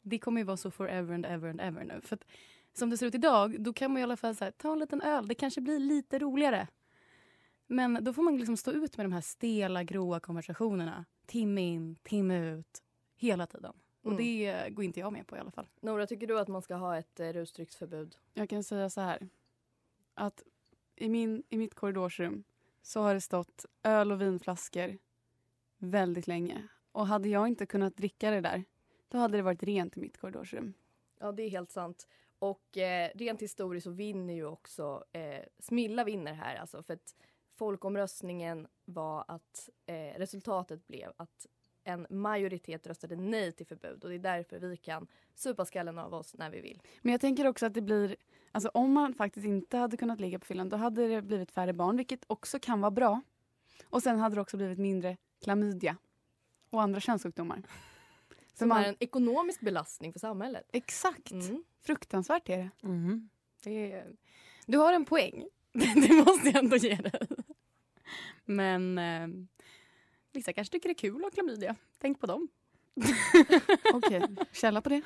Det 0.02 0.18
kommer 0.18 0.40
ju 0.40 0.44
vara 0.44 0.56
så 0.56 0.70
forever 0.70 1.14
and 1.14 1.26
ever 1.26 1.48
and 1.48 1.60
ever 1.60 1.84
nu. 1.84 2.00
För 2.00 2.16
att, 2.16 2.24
som 2.72 2.90
det 2.90 2.96
ser 2.98 3.06
ut 3.06 3.14
idag, 3.14 3.60
då 3.62 3.72
kan 3.72 3.90
man 3.92 4.00
i 4.00 4.02
alla 4.02 4.16
fall 4.16 4.36
så 4.36 4.44
här, 4.44 4.50
ta 4.50 4.72
en 4.72 4.78
liten 4.78 5.00
öl. 5.02 5.28
Det 5.28 5.34
kanske 5.34 5.60
blir 5.60 5.78
lite 5.78 6.18
roligare. 6.18 6.68
Men 7.66 7.98
då 8.04 8.12
får 8.12 8.22
man 8.22 8.36
liksom 8.36 8.56
stå 8.56 8.70
ut 8.70 8.96
med 8.96 9.06
de 9.06 9.12
här 9.12 9.20
stela, 9.20 9.82
gråa 9.84 10.20
konversationerna. 10.20 11.04
Timme 11.26 11.60
in, 11.60 11.96
timme 12.02 12.50
ut. 12.50 12.82
Hela 13.16 13.46
tiden. 13.46 13.72
Och 14.02 14.12
Mm. 14.12 14.24
det 14.24 14.70
går 14.70 14.84
inte 14.84 15.00
jag 15.00 15.12
med 15.12 15.26
på 15.26 15.36
i 15.36 15.38
alla 15.38 15.50
fall. 15.50 15.66
Nora, 15.80 16.06
tycker 16.06 16.26
du 16.26 16.38
att 16.40 16.48
man 16.48 16.62
ska 16.62 16.74
ha 16.74 16.96
ett 16.98 17.20
eh, 17.20 17.28
rusdrycksförbud? 17.28 18.16
Jag 18.34 18.48
kan 18.48 18.64
säga 18.64 18.90
så 18.90 19.00
här. 19.00 19.28
Att 20.14 20.42
i, 20.96 21.08
min, 21.08 21.42
i 21.48 21.56
mitt 21.56 21.74
korridorsrum 21.74 22.44
så 22.82 23.00
har 23.00 23.14
det 23.14 23.20
stått 23.20 23.66
öl 23.82 24.12
och 24.12 24.20
vinflaskor 24.20 24.98
väldigt 25.78 26.26
länge. 26.26 26.68
Och 26.92 27.06
hade 27.06 27.28
jag 27.28 27.48
inte 27.48 27.66
kunnat 27.66 27.96
dricka 27.96 28.30
det 28.30 28.40
där, 28.40 28.64
då 29.08 29.18
hade 29.18 29.36
det 29.36 29.42
varit 29.42 29.62
rent 29.62 29.96
i 29.96 30.00
mitt 30.00 30.16
korridorsrum. 30.16 30.74
Ja, 31.20 31.32
det 31.32 31.42
är 31.42 31.50
helt 31.50 31.70
sant. 31.70 32.08
Och 32.38 32.78
eh, 32.78 33.10
rent 33.14 33.42
historiskt 33.42 33.84
så 33.84 33.90
vinner 33.90 34.34
ju 34.34 34.46
också 34.46 35.04
eh, 35.12 35.44
Smilla 35.58 36.04
vinner 36.04 36.32
här 36.32 36.56
alltså 36.56 36.82
för 36.82 36.94
att 36.94 37.16
folkomröstningen 37.54 38.66
var 38.84 39.24
att 39.28 39.70
eh, 39.86 40.18
resultatet 40.18 40.86
blev 40.86 41.12
att 41.16 41.46
en 41.84 42.06
majoritet 42.10 42.86
röstade 42.86 43.16
nej 43.16 43.52
till 43.52 43.66
förbud 43.66 44.04
och 44.04 44.10
det 44.10 44.16
är 44.16 44.18
därför 44.18 44.58
vi 44.58 44.76
kan 44.76 45.06
supa 45.34 45.64
skallen 45.64 45.98
av 45.98 46.14
oss 46.14 46.34
när 46.34 46.50
vi 46.50 46.60
vill. 46.60 46.82
Men 47.02 47.12
jag 47.12 47.20
tänker 47.20 47.46
också 47.46 47.66
att 47.66 47.74
det 47.74 47.80
blir, 47.80 48.16
alltså 48.52 48.68
om 48.74 48.92
man 48.92 49.14
faktiskt 49.14 49.46
inte 49.46 49.76
hade 49.76 49.96
kunnat 49.96 50.20
ligga 50.20 50.38
på 50.38 50.46
fyllan 50.46 50.68
då 50.68 50.76
hade 50.76 51.08
det 51.08 51.22
blivit 51.22 51.50
färre 51.50 51.72
barn, 51.72 51.96
vilket 51.96 52.24
också 52.26 52.58
kan 52.58 52.80
vara 52.80 52.90
bra. 52.90 53.20
Och 53.84 54.02
sen 54.02 54.18
hade 54.18 54.34
det 54.34 54.40
också 54.40 54.56
blivit 54.56 54.78
mindre 54.78 55.16
klamydia 55.42 55.96
och 56.70 56.82
andra 56.82 57.00
könssjukdomar. 57.00 57.62
Så 58.52 58.58
Som 58.58 58.68
man, 58.68 58.84
är 58.84 58.88
en 58.88 58.96
ekonomisk 59.00 59.60
belastning 59.60 60.12
för 60.12 60.20
samhället. 60.20 60.70
exakt. 60.72 61.30
Mm. 61.30 61.64
Fruktansvärt 61.82 62.48
är 62.48 62.58
det. 62.58 62.70
Det 63.62 63.92
är, 63.92 64.16
du 64.66 64.78
har 64.78 64.92
en 64.92 65.04
poäng. 65.04 65.44
det 65.72 66.24
måste 66.26 66.48
jag 66.48 66.56
ändå 66.56 66.76
ge 66.76 66.94
dig. 66.94 67.20
Men 68.44 68.98
eh, 68.98 69.28
vissa 70.36 70.52
kanske 70.52 70.72
tycker 70.72 70.88
det 70.88 70.92
är 70.92 70.98
kul 70.98 71.16
att 71.16 71.22
ha 71.22 71.30
klamydia. 71.30 71.76
Tänk 71.98 72.20
på 72.20 72.26
dem. 72.26 72.48
Okej, 73.94 74.22
källa 74.52 74.80
på 74.80 74.88
det. 74.88 75.02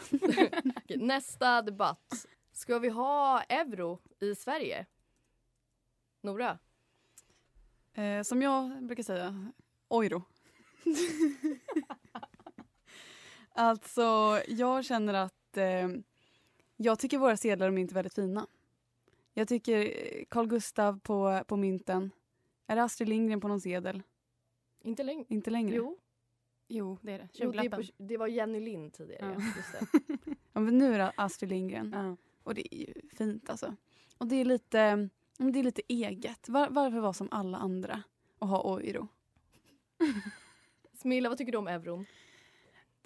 Nästa 0.97 1.63
debatt. 1.63 2.27
Ska 2.53 2.79
vi 2.79 2.89
ha 2.89 3.43
euro 3.43 3.99
i 4.21 4.35
Sverige? 4.35 4.87
Nora? 6.21 6.59
Eh, 7.95 8.23
som 8.23 8.43
jag 8.43 8.85
brukar 8.85 9.03
säga, 9.03 9.53
euro. 9.91 10.23
alltså, 13.49 14.41
jag 14.49 14.85
känner 14.85 15.15
att 15.15 15.57
eh, 15.57 15.89
jag 16.77 16.99
tycker 16.99 17.19
våra 17.19 17.37
sedlar 17.37 17.67
är 17.67 17.79
inte 17.79 17.95
väldigt 17.95 18.15
fina. 18.15 18.47
Jag 19.35 19.49
tycker 19.49 19.81
eh, 19.81 20.25
Carl 20.29 20.47
Gustav 20.47 21.01
på, 21.01 21.43
på 21.47 21.57
mynten. 21.57 22.11
Är 22.67 22.77
det 22.77 22.83
Astrid 22.83 23.09
Lindgren 23.09 23.41
på 23.41 23.49
någon 23.49 23.61
sedel? 23.61 24.03
Inte 24.89 25.03
längre. 25.03 25.25
Inte 25.29 25.51
längre. 25.51 25.77
Jo, 25.77 25.99
Jo, 26.69 26.99
det 27.03 27.13
är 27.13 27.19
det. 27.19 27.29
jo 27.33 27.53
det, 27.53 27.59
är 27.59 27.63
20-lappen. 27.63 27.87
på, 27.87 28.03
det 28.05 28.17
var 28.17 28.27
Jenny 28.27 28.61
Lind 28.61 28.93
tidigare. 28.93 29.37
Ja. 29.39 29.45
Just 29.57 29.73
det. 29.73 30.19
Ja, 30.53 30.61
men 30.61 30.79
nu 30.79 30.95
är 30.95 30.99
det 30.99 31.13
Astrid 31.17 31.51
Lindgren. 31.51 31.93
Ja. 31.93 32.17
Och 32.43 32.55
det 32.55 32.75
är 32.75 32.79
ju 32.79 32.95
fint 33.17 33.51
alltså. 33.51 33.77
Och 34.19 34.27
det 34.27 34.37
är 34.37 34.45
lite, 34.45 35.09
det 35.37 35.59
är 35.59 35.63
lite 35.63 35.83
eget. 35.89 36.49
Var, 36.49 36.69
varför 36.71 37.01
vara 37.01 37.13
som 37.13 37.29
alla 37.31 37.59
andra 37.59 38.03
och 38.39 38.49
ha 38.49 38.81
euro? 38.81 39.09
Smilla, 40.93 41.29
vad 41.29 41.39
tycker 41.39 41.53
du 41.53 41.59
om 41.59 41.69
euron? 41.69 42.07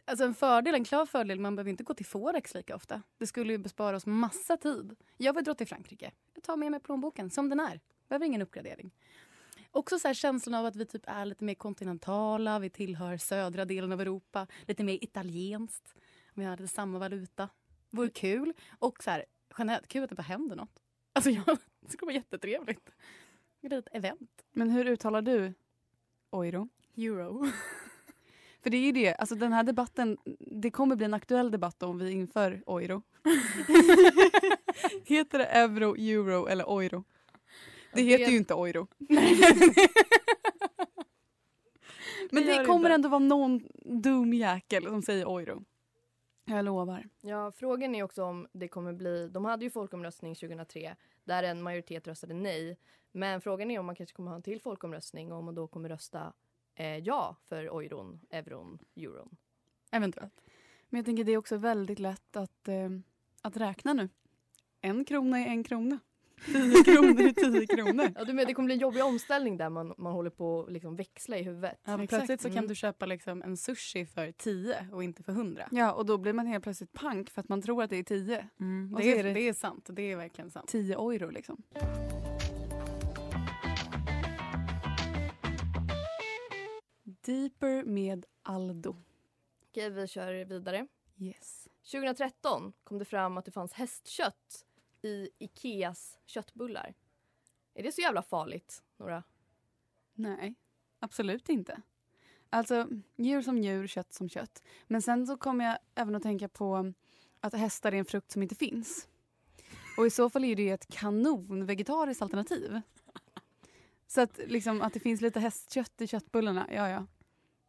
Alltså 0.04 0.24
en 0.24 0.34
fördel, 0.34 0.74
en 0.74 0.84
klar 0.84 1.06
fördel, 1.06 1.40
man 1.40 1.56
behöver 1.56 1.70
inte 1.70 1.84
gå 1.84 1.94
till 1.94 2.06
Forex 2.06 2.54
lika 2.54 2.76
ofta. 2.76 3.02
Det 3.18 3.26
skulle 3.26 3.52
ju 3.52 3.58
bespara 3.58 3.96
oss 3.96 4.06
massa 4.06 4.56
tid. 4.56 4.96
Jag 5.16 5.32
vill 5.34 5.44
dra 5.44 5.54
till 5.54 5.66
Frankrike. 5.66 6.12
Jag 6.34 6.42
tar 6.42 6.56
med 6.56 6.70
mig 6.70 6.80
plånboken 6.80 7.30
som 7.30 7.48
den 7.48 7.60
är. 7.60 7.80
Behöver 8.08 8.26
ingen 8.26 8.42
uppgradering. 8.42 8.90
Också 9.74 9.98
så 9.98 10.08
här 10.08 10.14
känslan 10.14 10.54
av 10.54 10.66
att 10.66 10.76
vi 10.76 10.86
typ 10.86 11.02
är 11.06 11.24
lite 11.24 11.44
mer 11.44 11.54
kontinentala, 11.54 12.58
vi 12.58 12.70
tillhör 12.70 13.16
södra 13.16 13.64
delen 13.64 13.92
av 13.92 14.00
Europa, 14.00 14.46
lite 14.66 14.84
mer 14.84 15.04
italienskt. 15.04 15.94
Vi 16.34 16.44
har 16.44 16.56
lite 16.56 16.74
samma 16.74 16.98
valuta. 16.98 17.48
Vore 17.90 18.10
kul. 18.10 18.52
Och 18.78 19.02
så 19.02 19.10
här, 19.10 19.24
generellt 19.58 19.88
kul 19.88 20.02
att 20.02 20.10
det 20.10 20.16
bara 20.16 20.22
händer 20.22 20.56
något. 20.56 20.78
Alltså 21.12 21.30
jag, 21.30 21.44
det 21.80 21.92
skulle 21.92 22.06
vara 22.06 22.16
jättetrevligt. 22.16 22.88
Ett 23.62 23.72
litet 23.72 23.88
event. 23.92 24.44
Men 24.52 24.70
hur 24.70 24.86
uttalar 24.86 25.22
du 25.22 25.54
euro? 26.32 26.68
Euro. 26.96 27.46
För 28.62 28.70
det 28.70 28.76
är 28.76 28.80
ju 28.86 28.92
det, 28.92 29.14
alltså 29.14 29.34
den 29.34 29.52
här 29.52 29.62
debatten, 29.62 30.18
det 30.40 30.70
kommer 30.70 30.96
bli 30.96 31.04
en 31.04 31.14
aktuell 31.14 31.50
debatt 31.50 31.82
om 31.82 31.98
vi 31.98 32.10
inför 32.10 32.52
euro. 32.52 33.02
heter 35.04 35.38
det 35.38 35.46
euro, 35.46 35.96
euro 35.96 36.46
eller 36.46 36.82
euro? 36.82 37.04
Det 37.94 38.02
heter 38.02 38.24
det- 38.24 38.30
ju 38.30 38.36
inte 38.36 38.54
euro. 38.54 38.86
Men 42.30 42.46
Det 42.46 42.64
kommer 42.64 42.88
inte. 42.88 42.94
ändå 42.94 43.08
vara 43.08 43.18
någon 43.18 43.68
dum 43.84 44.32
jäkel 44.34 44.84
som 44.84 45.02
säger 45.02 45.38
euro. 45.40 45.64
Jag 46.44 46.64
lovar. 46.64 47.08
Ja, 47.20 47.52
frågan 47.52 47.94
är 47.94 48.02
också 48.02 48.24
om 48.24 48.46
det 48.52 48.68
kommer 48.68 48.92
bli... 48.92 49.28
De 49.28 49.44
hade 49.44 49.64
ju 49.64 49.70
folkomröstning 49.70 50.34
2003 50.34 50.96
där 51.24 51.42
en 51.42 51.62
majoritet 51.62 52.06
röstade 52.08 52.34
nej. 52.34 52.78
Men 53.12 53.40
frågan 53.40 53.70
är 53.70 53.78
om 53.78 53.86
man 53.86 53.94
kanske 53.96 54.16
kommer 54.16 54.30
ha 54.30 54.36
en 54.36 54.42
till 54.42 54.60
folkomröstning 54.60 55.32
och 55.32 55.38
om 55.38 55.44
man 55.44 55.54
då 55.54 55.66
kommer 55.68 55.88
rösta 55.88 56.32
eh, 56.74 56.96
ja 56.98 57.36
för 57.44 57.64
euron, 57.64 58.20
euron, 58.30 58.78
euron. 58.96 59.36
Eventuellt. 59.90 60.40
Men 60.88 60.98
jag 60.98 61.04
tänker 61.06 61.24
det 61.24 61.32
är 61.32 61.36
också 61.36 61.56
väldigt 61.56 61.98
lätt 61.98 62.36
att, 62.36 62.68
eh, 62.68 62.88
att 63.42 63.56
räkna 63.56 63.92
nu. 63.92 64.08
En 64.80 65.04
krona 65.04 65.38
är 65.38 65.46
en 65.46 65.64
krona. 65.64 65.98
Tio 66.46 66.84
kronor 66.84 67.20
är 67.20 67.32
tio 67.32 67.66
kronor. 67.66 68.12
Ja, 68.16 68.24
du 68.24 68.32
med, 68.32 68.46
det 68.46 68.54
kommer 68.54 68.66
bli 68.66 68.74
en 68.74 68.80
jobbig 68.80 69.04
omställning 69.04 69.56
där 69.56 69.68
man, 69.70 69.94
man 69.98 70.12
håller 70.12 70.30
på 70.30 70.62
att 70.64 70.72
liksom 70.72 70.96
växla 70.96 71.38
i 71.38 71.42
huvudet. 71.42 71.78
Ja, 71.84 71.98
plötsligt 72.08 72.40
så 72.40 72.48
kan 72.48 72.58
Mm. 72.58 72.68
du 72.68 72.74
köpa 72.74 73.06
liksom 73.06 73.42
en 73.42 73.56
sushi 73.56 74.06
för 74.06 74.32
10 74.32 74.86
och 74.92 75.04
inte 75.04 75.22
för 75.22 75.32
100. 75.32 75.68
Ja, 75.70 75.92
och 75.92 76.06
då 76.06 76.18
blir 76.18 76.32
man 76.32 76.46
helt 76.46 76.64
plötsligt 76.64 76.92
pank 76.92 77.30
för 77.30 77.40
att 77.40 77.48
man 77.48 77.62
tror 77.62 77.82
att 77.82 77.90
det 77.90 77.96
är 77.96 78.02
tio. 78.02 78.48
Mm. 78.60 78.94
Och 78.94 79.00
Det, 79.00 79.18
är 79.18 79.22
det- 79.24 79.32
det 79.32 79.48
är 79.48 79.52
sant. 79.52 79.86
Det 79.92 80.02
är 80.02 80.16
verkligen 80.16 80.50
sant. 80.50 80.68
10 80.68 80.94
euro 80.94 81.30
liksom. 81.30 81.62
Deeper 87.04 87.84
med 87.84 88.26
Aldo. 88.42 88.96
Okej, 89.70 89.90
vi 89.90 90.06
kör 90.06 90.44
vidare. 90.44 90.86
Yes. 91.18 91.68
2013 91.92 92.72
kom 92.84 92.98
det 92.98 93.04
fram 93.04 93.38
att 93.38 93.44
det 93.44 93.50
fanns 93.50 93.72
hästkött 93.72 94.66
i 95.04 95.28
Ikeas 95.38 96.18
köttbullar. 96.26 96.94
Är 97.74 97.82
det 97.82 97.92
så 97.92 98.00
jävla 98.00 98.22
farligt, 98.22 98.82
Nora? 98.96 99.22
Nej, 100.14 100.54
absolut 100.98 101.48
inte. 101.48 101.82
Alltså, 102.50 102.88
djur 103.16 103.42
som 103.42 103.58
djur, 103.58 103.86
kött 103.86 104.12
som 104.12 104.28
kött. 104.28 104.62
Men 104.86 105.02
sen 105.02 105.26
så 105.26 105.36
kommer 105.36 105.64
jag 105.64 105.78
även 105.94 106.14
att 106.14 106.22
tänka 106.22 106.48
på 106.48 106.92
att 107.40 107.54
hästar 107.54 107.92
är 107.92 107.96
en 107.96 108.04
frukt 108.04 108.30
som 108.30 108.42
inte 108.42 108.54
finns. 108.54 109.08
Och 109.96 110.06
i 110.06 110.10
så 110.10 110.30
fall 110.30 110.44
är 110.44 110.56
det 110.56 110.68
ett 110.68 110.86
kanon 110.86 111.66
vegetariskt 111.66 112.22
alternativ. 112.22 112.80
Så 114.06 114.20
att, 114.20 114.40
liksom, 114.46 114.82
att 114.82 114.92
det 114.92 115.00
finns 115.00 115.20
lite 115.20 115.40
hästkött 115.40 116.00
i 116.00 116.06
köttbullarna, 116.06 116.68
ja 116.72 116.88
ja. 116.88 117.06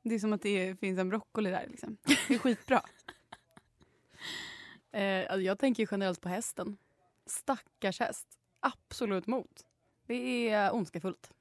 Det 0.01 0.15
är 0.15 0.19
som 0.19 0.33
att 0.33 0.41
det 0.41 0.79
finns 0.79 0.99
en 0.99 1.09
broccoli 1.09 1.49
där. 1.49 1.67
Liksom. 1.67 1.97
Det 2.27 2.33
är 2.33 2.39
skitbra. 2.39 2.81
Eh, 4.91 5.21
alltså 5.29 5.41
jag 5.41 5.59
tänker 5.59 5.83
ju 5.83 5.87
generellt 5.91 6.21
på 6.21 6.29
hästen. 6.29 6.77
Stackars 7.25 7.99
häst. 7.99 8.27
Absolut 8.59 9.27
mot. 9.27 9.65
Det 10.05 10.49
är 10.49 10.73
ondskefullt. 10.75 11.33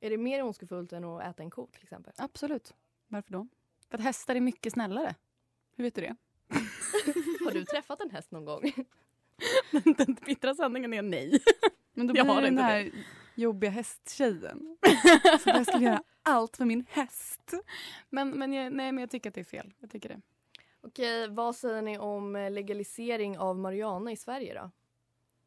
Är 0.00 0.10
det 0.10 0.18
mer 0.18 0.42
ondskefullt 0.42 0.92
än 0.92 1.04
att 1.04 1.22
äta 1.22 1.42
en 1.42 1.50
ko 1.50 1.66
till 1.66 1.82
exempel? 1.82 2.12
Absolut. 2.16 2.74
Varför 3.08 3.32
då? 3.32 3.48
För 3.88 3.98
att 3.98 4.04
hästar 4.04 4.34
är 4.34 4.40
mycket 4.40 4.72
snällare. 4.72 5.14
Hur 5.76 5.84
vet 5.84 5.94
du 5.94 6.00
det? 6.00 6.16
Har 7.44 7.50
du 7.52 7.64
träffat 7.64 8.00
en 8.00 8.10
häst 8.10 8.30
någon 8.30 8.44
gång? 8.44 8.72
Den 9.96 10.16
bittra 10.26 10.54
sanningen 10.54 10.94
är 10.94 11.02
nej. 11.02 11.40
Men 11.94 12.06
då 12.06 12.16
Jag 12.16 12.26
blir 12.26 12.34
har 12.34 12.42
det 12.42 12.48
den 12.48 12.58
här 12.58 12.92
jobbiga 13.34 13.70
hästtjejen. 13.70 14.76
Så 15.40 15.48
jag 15.48 15.66
skulle 15.66 15.84
göra 15.84 16.02
allt 16.22 16.56
för 16.56 16.64
min 16.64 16.84
häst. 16.88 17.52
Men, 18.10 18.30
men, 18.30 18.52
jag, 18.52 18.72
nej, 18.72 18.92
men 18.92 19.02
jag 19.02 19.10
tycker 19.10 19.30
att 19.30 19.34
det 19.34 19.40
är 19.40 19.44
fel. 19.44 19.74
Jag 19.78 19.90
tycker 19.90 20.08
det. 20.08 20.20
Okej, 20.80 21.28
vad 21.28 21.56
säger 21.56 21.82
ni 21.82 21.98
om 21.98 22.32
legalisering 22.32 23.38
av 23.38 23.58
marijuana 23.58 24.12
i 24.12 24.16
Sverige 24.16 24.54
då? 24.54 24.70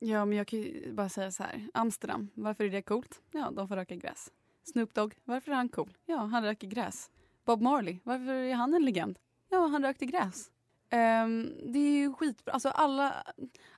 Ja, 0.06 0.26
men 0.26 0.38
jag 0.38 0.48
kan 0.48 0.60
ju 0.60 0.94
bara 0.94 1.10
säga 1.10 1.32
så 1.32 1.44
här. 1.44 1.68
Amsterdam, 1.74 2.30
varför 2.34 2.64
är 2.64 2.70
det 2.70 2.82
coolt? 2.82 3.22
Ja, 3.32 3.52
de 3.52 3.68
får 3.68 3.76
röka 3.76 3.96
gräs. 3.96 4.32
Snoop 4.64 4.94
Dogg, 4.94 5.16
varför 5.24 5.52
är 5.52 5.56
han 5.56 5.70
cool? 5.70 5.98
Ja, 6.06 6.18
han 6.18 6.44
röker 6.44 6.68
gräs. 6.68 7.10
Bob 7.46 7.62
Marley, 7.62 7.98
varför 8.04 8.34
är 8.34 8.56
han 8.56 8.74
en 8.74 8.86
legend? 8.86 9.20
Ja, 9.50 9.68
han 9.68 9.84
rökte 9.84 10.06
gräs. 10.06 10.52
Um, 10.92 11.54
det 11.74 11.80
är 11.80 11.92
ju 11.92 12.14
skitbra. 12.14 12.54
Alltså 12.54 12.70
alla, 12.70 13.24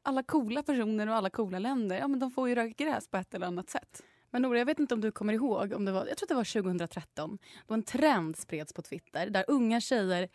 alla 0.02 0.24
coola 0.24 0.64
personer 0.64 1.08
och 1.08 1.16
alla 1.16 1.30
coola 1.30 1.60
länder, 1.60 1.98
ja 1.98 2.08
men 2.08 2.20
de 2.20 2.32
får 2.32 2.50
ju 2.50 2.56
röka 2.56 2.84
gräs 2.84 3.08
på 3.08 3.18
ett 3.18 3.34
eller 3.34 3.48
annat 3.48 3.70
sätt. 3.70 4.04
Men 4.32 4.42
Nora, 4.42 4.58
jag 4.58 4.66
vet 4.66 4.80
inte 4.80 4.94
om 4.94 5.02
du 5.02 5.12
kommer 5.12 5.34
ihåg, 5.34 5.74
om 5.74 5.86
det 5.86 5.92
var, 5.92 6.06
jag 6.06 6.18
tror 6.18 6.26
att 6.26 6.30
det 6.30 6.36
var 6.36 6.62
2013, 6.62 7.38
då 7.68 7.74
en 7.74 7.84
trend 7.84 8.38
spreds 8.38 8.74
på 8.74 8.82
Twitter 8.82 9.30
där 9.30 9.46
unga 9.48 9.82
tjejer 9.82 10.30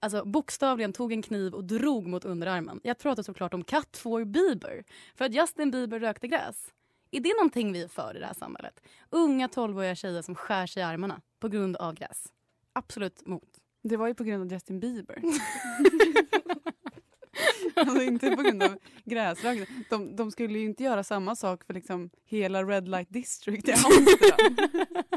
alltså, 0.00 0.24
bokstavligen 0.24 0.92
tog 0.92 1.12
en 1.12 1.22
kniv 1.22 1.54
och 1.54 1.64
drog 1.64 2.06
mot 2.06 2.24
underarmen. 2.24 2.80
Jag 2.82 2.98
pratar 2.98 3.22
såklart 3.22 3.54
om 3.54 3.64
Cut 3.64 3.96
for 3.96 4.24
Bieber, 4.24 4.84
för 5.14 5.24
att 5.24 5.34
Justin 5.34 5.70
Bieber 5.70 6.00
rökte 6.00 6.28
gräs. 6.28 6.72
Är 7.10 7.20
det 7.20 7.34
någonting 7.36 7.72
vi 7.72 7.82
är 7.82 7.88
för 7.88 8.16
i 8.16 8.18
det 8.18 8.26
här 8.26 8.34
samhället? 8.34 8.80
Unga 9.10 9.46
12-åriga 9.46 9.94
tjejer 9.94 10.22
som 10.22 10.34
skär 10.34 10.66
sig 10.66 10.80
i 10.80 10.84
armarna 10.84 11.20
på 11.40 11.48
grund 11.48 11.76
av 11.76 11.94
gräs. 11.94 12.26
Absolut 12.72 13.26
mot. 13.26 13.48
Det 13.82 13.96
var 13.96 14.08
ju 14.08 14.14
på 14.14 14.24
grund 14.24 14.42
av 14.42 14.52
Justin 14.52 14.80
Bieber. 14.80 15.22
alltså 17.74 18.02
inte 18.02 18.36
på 18.36 18.42
grund 18.42 18.62
av 18.62 18.78
gräsrökning. 19.04 19.84
De, 19.90 20.16
de 20.16 20.30
skulle 20.30 20.58
ju 20.58 20.64
inte 20.64 20.84
göra 20.84 21.04
samma 21.04 21.36
sak 21.36 21.64
för 21.64 21.74
liksom 21.74 22.10
hela 22.24 22.64
Red 22.64 22.88
Light 22.88 23.10
District 23.10 23.68
i 23.68 23.72
Amsterdam. 23.72 24.56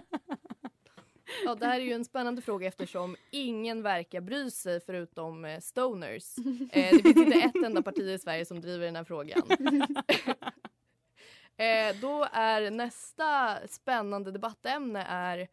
Ja, 1.46 1.56
det 1.56 1.65
här 1.65 1.80
är 1.80 1.84
ju 1.84 1.94
en 1.94 2.06
spännande 2.06 2.41
fråga 2.41 2.67
eftersom 2.67 3.15
ingen 3.32 3.82
verkar 3.82 4.22
bry 4.22 4.52
sig 4.52 4.80
förutom 4.80 5.46
eh, 5.46 5.60
stoners. 5.60 6.38
Eh, 6.72 6.91
det 6.91 7.02
finns 7.04 7.17
inte 7.17 7.39
ett 7.39 7.65
enda 7.65 7.82
parti 7.82 8.02
i 8.02 8.20
Sverige 8.20 8.46
som 8.46 8.62
driver 8.62 8.86
den 8.86 8.96
här 8.96 9.04
frågan. 9.04 9.41
eh, 11.58 11.96
då 12.02 12.28
är 12.32 12.72
nästa 12.72 13.58
spännande 13.67 14.32
debattämne 14.32 15.06
är 15.10 15.48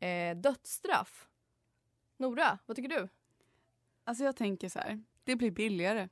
eh, 0.00 0.36
dödsstraff. 0.36 1.28
Nora, 2.16 2.58
vad 2.66 2.76
tycker 2.76 2.88
du? 2.88 3.08
Alltså 4.04 4.24
jag 4.24 4.36
tänker 4.36 4.68
så 4.68 4.78
här, 4.78 5.02
det 5.24 5.36
blir 5.36 5.50
billigare. 5.50 6.08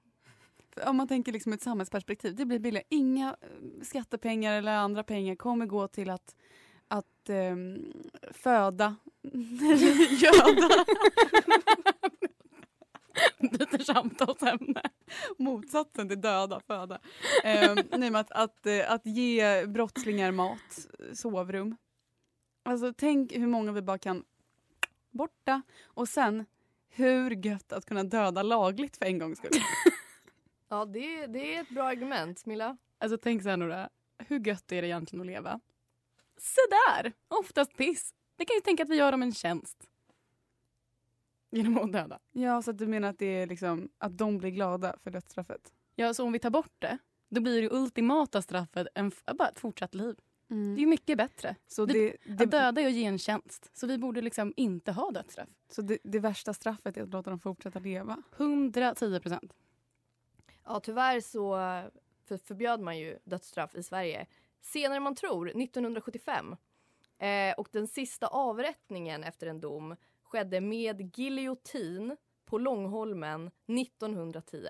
Om 0.86 0.96
man 0.96 1.08
tänker 1.08 1.32
liksom 1.32 1.52
ett 1.52 1.62
samhällsperspektiv, 1.62 2.34
det 2.34 2.44
blir 2.44 2.58
billigare. 2.58 2.86
Inga 2.88 3.36
eh, 3.40 3.82
skattepengar 3.82 4.58
eller 4.58 4.72
andra 4.72 5.02
pengar 5.02 5.34
kommer 5.34 5.66
gå 5.66 5.88
till 5.88 6.10
att, 6.10 6.36
att 6.92 7.28
ehm, 7.28 7.92
föda, 8.30 8.96
göda. 10.10 10.84
Byter 13.38 13.84
samtalsämne. 13.84 14.82
Motsatsen 15.38 16.08
till 16.08 16.20
döda, 16.20 16.60
föda. 16.60 16.98
Um, 17.44 18.00
nej, 18.00 18.14
att, 18.14 18.30
att, 18.30 18.66
eh, 18.66 18.92
att 18.92 19.06
ge 19.06 19.66
brottslingar 19.66 20.32
mat, 20.32 20.88
sovrum. 21.12 21.76
Alltså 22.62 22.92
tänk 22.96 23.32
hur 23.32 23.46
många 23.46 23.72
vi 23.72 23.82
bara 23.82 23.98
kan 23.98 24.24
borta. 25.10 25.62
Och 25.84 26.08
sen, 26.08 26.46
hur 26.88 27.30
gött 27.46 27.72
att 27.72 27.86
kunna 27.86 28.04
döda 28.04 28.42
lagligt 28.42 28.96
för 28.96 29.06
en 29.06 29.18
gångs 29.18 29.38
skull. 29.38 29.50
Ja, 30.68 30.84
det, 30.84 31.26
det 31.26 31.54
är 31.54 31.60
ett 31.60 31.68
bra 31.68 31.84
argument. 31.84 32.46
Milla? 32.46 32.76
Alltså 32.98 33.18
tänk 33.18 33.42
så 33.42 33.48
här 33.48 33.56
Nora, 33.56 33.88
hur 34.18 34.46
gött 34.46 34.72
är 34.72 34.82
det 34.82 34.88
egentligen 34.88 35.20
att 35.20 35.26
leva? 35.26 35.60
Sådär, 36.42 37.12
oftast 37.28 37.76
piss. 37.76 38.14
Vi 38.36 38.44
kan 38.44 38.54
ju 38.54 38.60
tänka 38.60 38.82
att 38.82 38.88
vi 38.88 38.96
gör 38.96 39.12
dem 39.12 39.22
en 39.22 39.32
tjänst. 39.34 39.88
Genom 41.50 41.78
att 41.78 41.92
döda. 41.92 42.18
Ja, 42.32 42.62
så 42.62 42.70
att 42.70 42.78
du 42.78 42.86
menar 42.86 43.08
att 43.08 43.18
det 43.18 43.26
är 43.26 43.46
liksom 43.46 43.88
att 43.98 44.18
de 44.18 44.38
blir 44.38 44.50
glada 44.50 44.96
för 45.02 45.10
dödsstraffet? 45.10 45.72
Ja, 45.96 46.14
så 46.14 46.24
om 46.24 46.32
vi 46.32 46.38
tar 46.38 46.50
bort 46.50 46.72
det, 46.78 46.98
då 47.28 47.40
blir 47.40 47.62
det 47.62 47.70
ultimata 47.72 48.42
straffet 48.42 48.86
en, 48.94 49.12
bara 49.38 49.48
ett 49.48 49.58
fortsatt 49.58 49.94
liv. 49.94 50.16
Det 50.76 50.82
är 50.82 50.86
mycket 50.86 51.18
bättre. 51.18 51.56
Så, 51.66 51.86
Vi- 51.86 51.92
det, 52.24 52.34
det, 52.34 52.44
Att 52.44 52.50
döda 52.50 52.80
är 52.80 52.86
att 52.86 52.92
ge 52.92 53.04
en 53.04 53.18
tjänst. 53.18 53.70
Så 53.72 53.86
vi 53.86 53.98
borde 53.98 54.20
liksom 54.20 54.52
inte 54.56 54.92
ha 54.92 55.10
dödsstraff. 55.10 55.48
så 55.68 55.82
det, 55.82 55.98
det 56.04 56.18
värsta 56.18 56.54
straffet 56.54 56.96
är 56.96 57.02
att 57.02 57.08
låta 57.08 57.30
dem 57.30 57.38
fortsätta 57.40 57.78
leva? 57.78 58.22
110 58.36 59.20
procent. 59.20 59.52
Ja, 60.64 60.80
tyvärr 60.80 61.20
så 61.20 61.54
för, 62.28 62.36
förbjöd 62.36 62.80
man 62.80 62.98
ju 62.98 63.18
dödsstraff 63.24 63.74
i 63.74 63.82
Sverige 63.82 64.26
senare 64.62 64.96
än 64.96 65.02
man 65.02 65.14
tror, 65.14 65.48
1975. 65.48 66.56
Eh, 67.18 67.54
och 67.56 67.68
den 67.72 67.86
sista 67.86 68.26
avrättningen 68.26 69.24
efter 69.24 69.46
en 69.46 69.60
dom 69.60 69.96
skedde 70.22 70.60
med 70.60 71.18
giljotin 71.18 72.16
på 72.44 72.58
Långholmen 72.58 73.50
1910. 73.80 74.66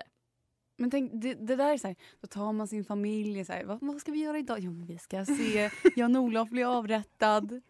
Men 0.77 0.91
tänk, 0.91 1.11
det, 1.13 1.33
det 1.33 1.55
där 1.55 1.73
är 1.73 1.77
så 1.77 1.87
här, 1.87 1.95
då 2.21 2.27
tar 2.27 2.53
man 2.53 2.67
sin 2.67 2.85
familj, 2.85 3.45
så 3.45 3.53
här, 3.53 3.63
vad, 3.65 3.77
vad 3.81 4.01
ska 4.01 4.11
vi 4.11 4.19
göra 4.19 4.37
idag? 4.39 4.59
Jo, 4.59 4.71
men 4.71 4.85
vi 4.85 4.97
ska 4.97 5.25
se 5.25 5.69
Jan-Olof 5.95 6.49
bli 6.49 6.63
avrättad. 6.63 7.61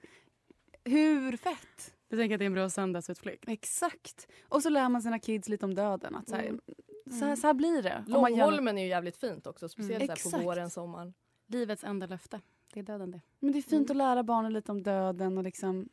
Hur 0.84 1.38
fett? 1.38 1.94
Du 2.08 2.18
tänker 2.18 2.36
att 2.36 2.40
det 2.40 2.44
är 2.46 2.48
en 2.48 2.54
bra 2.54 2.70
söndagsutflykt? 2.70 3.44
Exakt. 3.48 4.28
Och 4.50 4.64
så 4.64 4.70
lär 4.70 4.90
man 4.90 5.02
sina 5.02 5.20
kids 5.20 5.50
lite 5.50 5.66
om 5.66 5.74
döden. 5.76 6.16
Att 6.16 6.30
så, 6.30 6.36
här, 6.36 6.44
Mm. 6.44 7.20
så, 7.20 7.26
här, 7.26 7.36
så 7.36 7.48
här 7.48 7.54
blir 7.54 7.82
det. 7.84 8.04
Långholmen 8.08 8.78
är 8.78 8.82
ju 8.84 8.90
jävligt 8.90 9.18
fint 9.18 9.48
också, 9.48 9.70
speciellt 9.70 10.04
Mm. 10.04 10.16
så 10.18 10.30
här 10.30 10.38
på 10.38 10.44
våren, 10.44 10.70
sommaren. 10.70 11.14
Livets 11.48 11.84
enda 11.84 12.08
löfte. 12.08 12.42
Det 12.74 12.80
är 12.80 12.84
döden 12.84 13.12
det. 13.12 13.22
Men 13.40 13.52
det 13.52 13.58
är 13.58 13.62
fint 13.62 13.90
att 13.90 13.98
lära 13.98 14.24
barnen 14.24 14.54
lite 14.54 14.72
om 14.72 14.84
döden 14.84 15.38
och 15.38 15.44
liksom... 15.44 15.90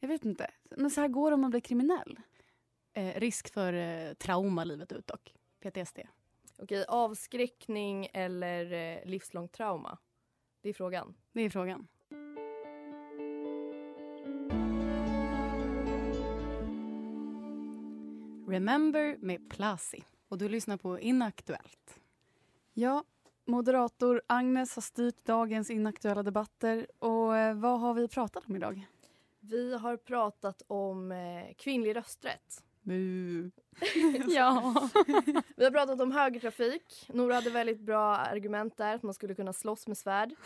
Jag 0.00 0.08
vet 0.08 0.24
inte. 0.24 0.50
Men 0.70 0.90
så 0.90 1.00
här 1.00 1.08
går 1.08 1.30
det 1.30 1.34
om 1.34 1.40
man 1.40 1.50
blir 1.50 1.60
kriminell. 1.60 2.20
Eh, 2.92 3.20
risk 3.20 3.52
för 3.52 3.72
eh, 3.72 4.14
trauma 4.14 4.64
livet 4.64 4.92
ut 4.92 5.06
dock. 5.06 5.34
PTSD. 5.60 5.98
Okej, 6.58 6.84
avskräckning 6.88 8.08
eller 8.12 8.72
eh, 8.72 9.04
livslångt 9.08 9.52
trauma? 9.52 9.98
Det 10.60 10.68
är 10.68 10.72
frågan. 10.72 11.14
Det 11.32 11.40
är 11.40 11.50
frågan. 11.50 11.86
Remember 18.48 19.16
med 19.20 19.50
Plasi. 19.50 20.04
Och 20.28 20.38
du 20.38 20.48
lyssnar 20.48 20.76
på 20.76 21.00
Inaktuellt. 21.00 22.00
Ja, 22.72 23.04
moderator 23.46 24.22
Agnes 24.26 24.74
har 24.74 24.82
styrt 24.82 25.24
dagens 25.24 25.70
inaktuella 25.70 26.22
debatter. 26.22 26.86
Och 26.98 27.36
eh, 27.36 27.54
vad 27.54 27.80
har 27.80 27.94
vi 27.94 28.08
pratat 28.08 28.48
om 28.48 28.56
idag? 28.56 28.86
Vi 29.40 29.74
har 29.76 29.96
pratat 29.96 30.62
om 30.66 31.12
eh, 31.12 31.54
kvinnlig 31.56 31.96
rösträtt. 31.96 32.64
Bu. 32.82 33.50
Ja. 34.28 34.74
Vi 35.56 35.64
har 35.64 35.70
pratat 35.70 36.00
om 36.00 36.12
högertrafik. 36.12 37.06
Nora 37.08 37.34
hade 37.34 37.50
väldigt 37.50 37.80
bra 37.80 38.16
argument 38.16 38.76
där, 38.76 38.94
att 38.94 39.02
man 39.02 39.14
skulle 39.14 39.34
kunna 39.34 39.52
slåss 39.52 39.86
med 39.86 39.98
svärd. 39.98 40.34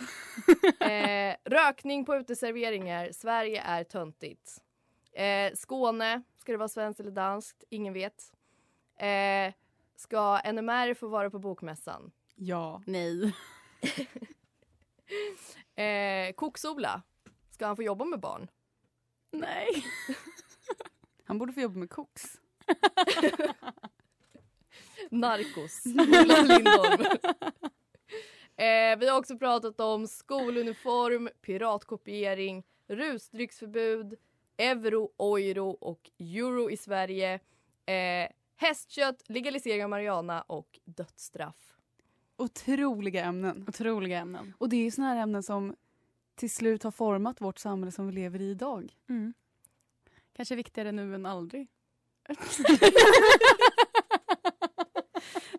Eh, 0.81 1.37
rökning 1.45 2.05
på 2.05 2.17
uteserveringar. 2.17 3.13
Sverige 3.13 3.63
är 3.63 3.85
töntigt. 3.85 4.63
Eh, 5.13 5.53
Skåne, 5.55 6.23
ska 6.39 6.53
det 6.53 6.59
vara 6.59 6.69
svenskt 6.69 7.01
eller 7.01 7.11
danskt? 7.11 7.65
Ingen 7.71 7.93
vet. 7.93 8.33
Eh, 8.97 9.55
ska 9.97 10.41
NMR 10.53 10.95
få 10.95 11.09
vara 11.09 11.31
på 11.31 11.39
bokmässan? 11.39 12.11
Ja. 12.41 12.83
Nej. 12.87 13.35
Eh, 15.77 16.33
Koksola, 16.33 17.03
ska 17.51 17.67
han 17.67 17.77
få 17.77 17.83
jobba 17.83 18.05
med 18.05 18.21
barn? 18.21 18.49
Nej. 19.33 19.85
Han 21.25 21.39
borde 21.39 21.53
få 21.53 21.61
jobba 21.61 21.79
med 21.79 21.91
koks. 21.91 22.23
Narkos, 25.11 25.87
Ola 25.87 26.43
Lindholm. 26.43 27.01
eh, 28.57 28.99
vi 28.99 29.09
har 29.09 29.19
också 29.19 29.39
pratat 29.39 29.81
om 29.81 30.07
skoluniform, 30.07 31.29
piratkopiering, 31.43 32.65
rusdrycksförbud, 32.89 34.15
euro, 34.57 35.13
euro 35.39 35.71
och 35.71 36.11
euro 36.19 36.71
i 36.71 36.77
Sverige. 36.77 37.41
Eh, 37.87 38.31
hästkött, 38.57 39.23
legalisering 39.29 39.85
av 39.85 39.91
marijuana 39.91 40.43
och 40.43 40.79
dödsstraff. 40.85 41.78
Otroliga 42.39 43.25
ämnen. 43.25 43.65
Otroliga 43.69 44.19
ämnen. 44.19 44.55
Och 44.59 44.69
det 44.69 44.77
är 44.77 44.85
ju 44.85 44.91
såna 44.91 45.09
här 45.09 45.17
ämnen 45.17 45.43
som 45.43 45.77
till 46.35 46.51
slut 46.51 46.83
har 46.83 46.91
format 46.91 47.41
vårt 47.41 47.59
samhälle 47.59 47.93
som 47.93 48.07
vi 48.07 48.13
lever 48.13 48.41
i 48.41 48.51
idag. 48.51 48.97
Mm. 49.09 49.35
Kanske 50.33 50.55
viktigare 50.55 50.93
nu 50.93 51.15
än 51.15 51.27
aldrig. 51.27 51.69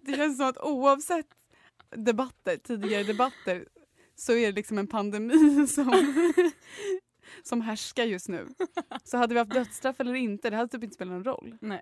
Det 0.01 0.15
känns 0.15 0.37
som 0.37 0.47
att 0.47 0.57
oavsett 0.57 1.27
debatter, 1.89 2.57
tidigare 2.57 3.03
debatter 3.03 3.67
så 4.15 4.33
är 4.33 4.45
det 4.45 4.51
liksom 4.51 4.77
en 4.77 4.87
pandemi 4.87 5.67
som, 5.67 6.13
som 7.43 7.61
härskar 7.61 8.03
just 8.03 8.27
nu. 8.27 8.47
Så 9.03 9.17
hade 9.17 9.33
vi 9.33 9.39
haft 9.39 9.53
dödsstraff 9.53 9.99
eller 9.99 10.13
inte, 10.13 10.49
det 10.49 10.55
hade 10.55 10.69
typ 10.69 10.83
inte 10.83 10.95
spelat 10.95 11.13
någon 11.13 11.23
roll. 11.23 11.57
Nej. 11.61 11.81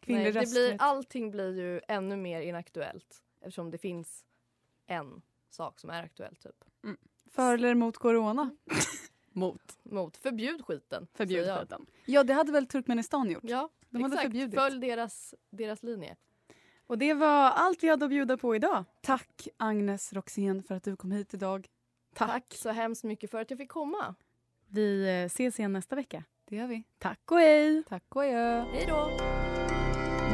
Kvinnlig 0.00 0.34
Nej, 0.34 0.44
det 0.44 0.50
blir, 0.50 0.76
allting 0.78 1.30
blir 1.30 1.58
ju 1.58 1.80
ännu 1.88 2.16
mer 2.16 2.40
inaktuellt 2.40 3.22
eftersom 3.40 3.70
det 3.70 3.78
finns 3.78 4.24
en 4.86 5.22
sak 5.50 5.80
som 5.80 5.90
är 5.90 6.02
aktuell. 6.02 6.36
Typ. 6.36 6.64
För 7.30 7.54
eller 7.54 7.70
emot 7.72 7.96
corona? 7.96 8.50
Mot. 9.32 9.78
Mot. 9.82 10.16
Förbjud 10.16 10.64
skiten. 10.64 11.06
Förbjud 11.14 11.46
skiten. 11.58 11.86
Ja, 12.04 12.24
det 12.24 12.32
hade 12.34 12.52
väl 12.52 12.66
Turkmenistan 12.66 13.30
gjort? 13.30 13.42
Ja, 13.44 13.68
De 13.90 14.02
hade 14.02 14.14
exakt. 14.14 14.22
förbjudit. 14.26 14.54
Följ 14.54 14.80
deras, 14.80 15.34
deras 15.50 15.82
linje. 15.82 16.16
Och 16.86 16.98
det 16.98 17.14
var 17.14 17.50
allt 17.50 17.82
vi 17.82 17.88
hade 17.88 18.04
att 18.04 18.10
bjuda 18.10 18.36
på 18.36 18.56
idag. 18.56 18.84
Tack 19.00 19.48
Agnes 19.56 20.12
Roxén 20.12 20.62
för 20.62 20.74
att 20.74 20.82
du 20.82 20.96
kom 20.96 21.10
hit 21.12 21.34
idag. 21.34 21.68
Tack. 22.14 22.28
Tack 22.30 22.54
så 22.54 22.70
hemskt 22.70 23.04
mycket 23.04 23.30
för 23.30 23.40
att 23.40 23.50
jag 23.50 23.58
fick 23.58 23.70
komma. 23.70 24.14
Vi 24.66 25.08
eh, 25.08 25.26
ses 25.26 25.58
igen 25.58 25.72
nästa 25.72 25.96
vecka. 25.96 26.24
Det 26.44 26.56
gör 26.56 26.66
vi. 26.66 26.82
Tack 26.98 27.30
och 27.30 27.38
hej. 27.38 27.82
Tack 27.88 28.16
och 28.16 28.22
adjö. 28.22 28.64
Hej 28.72 28.86
då! 28.88 29.35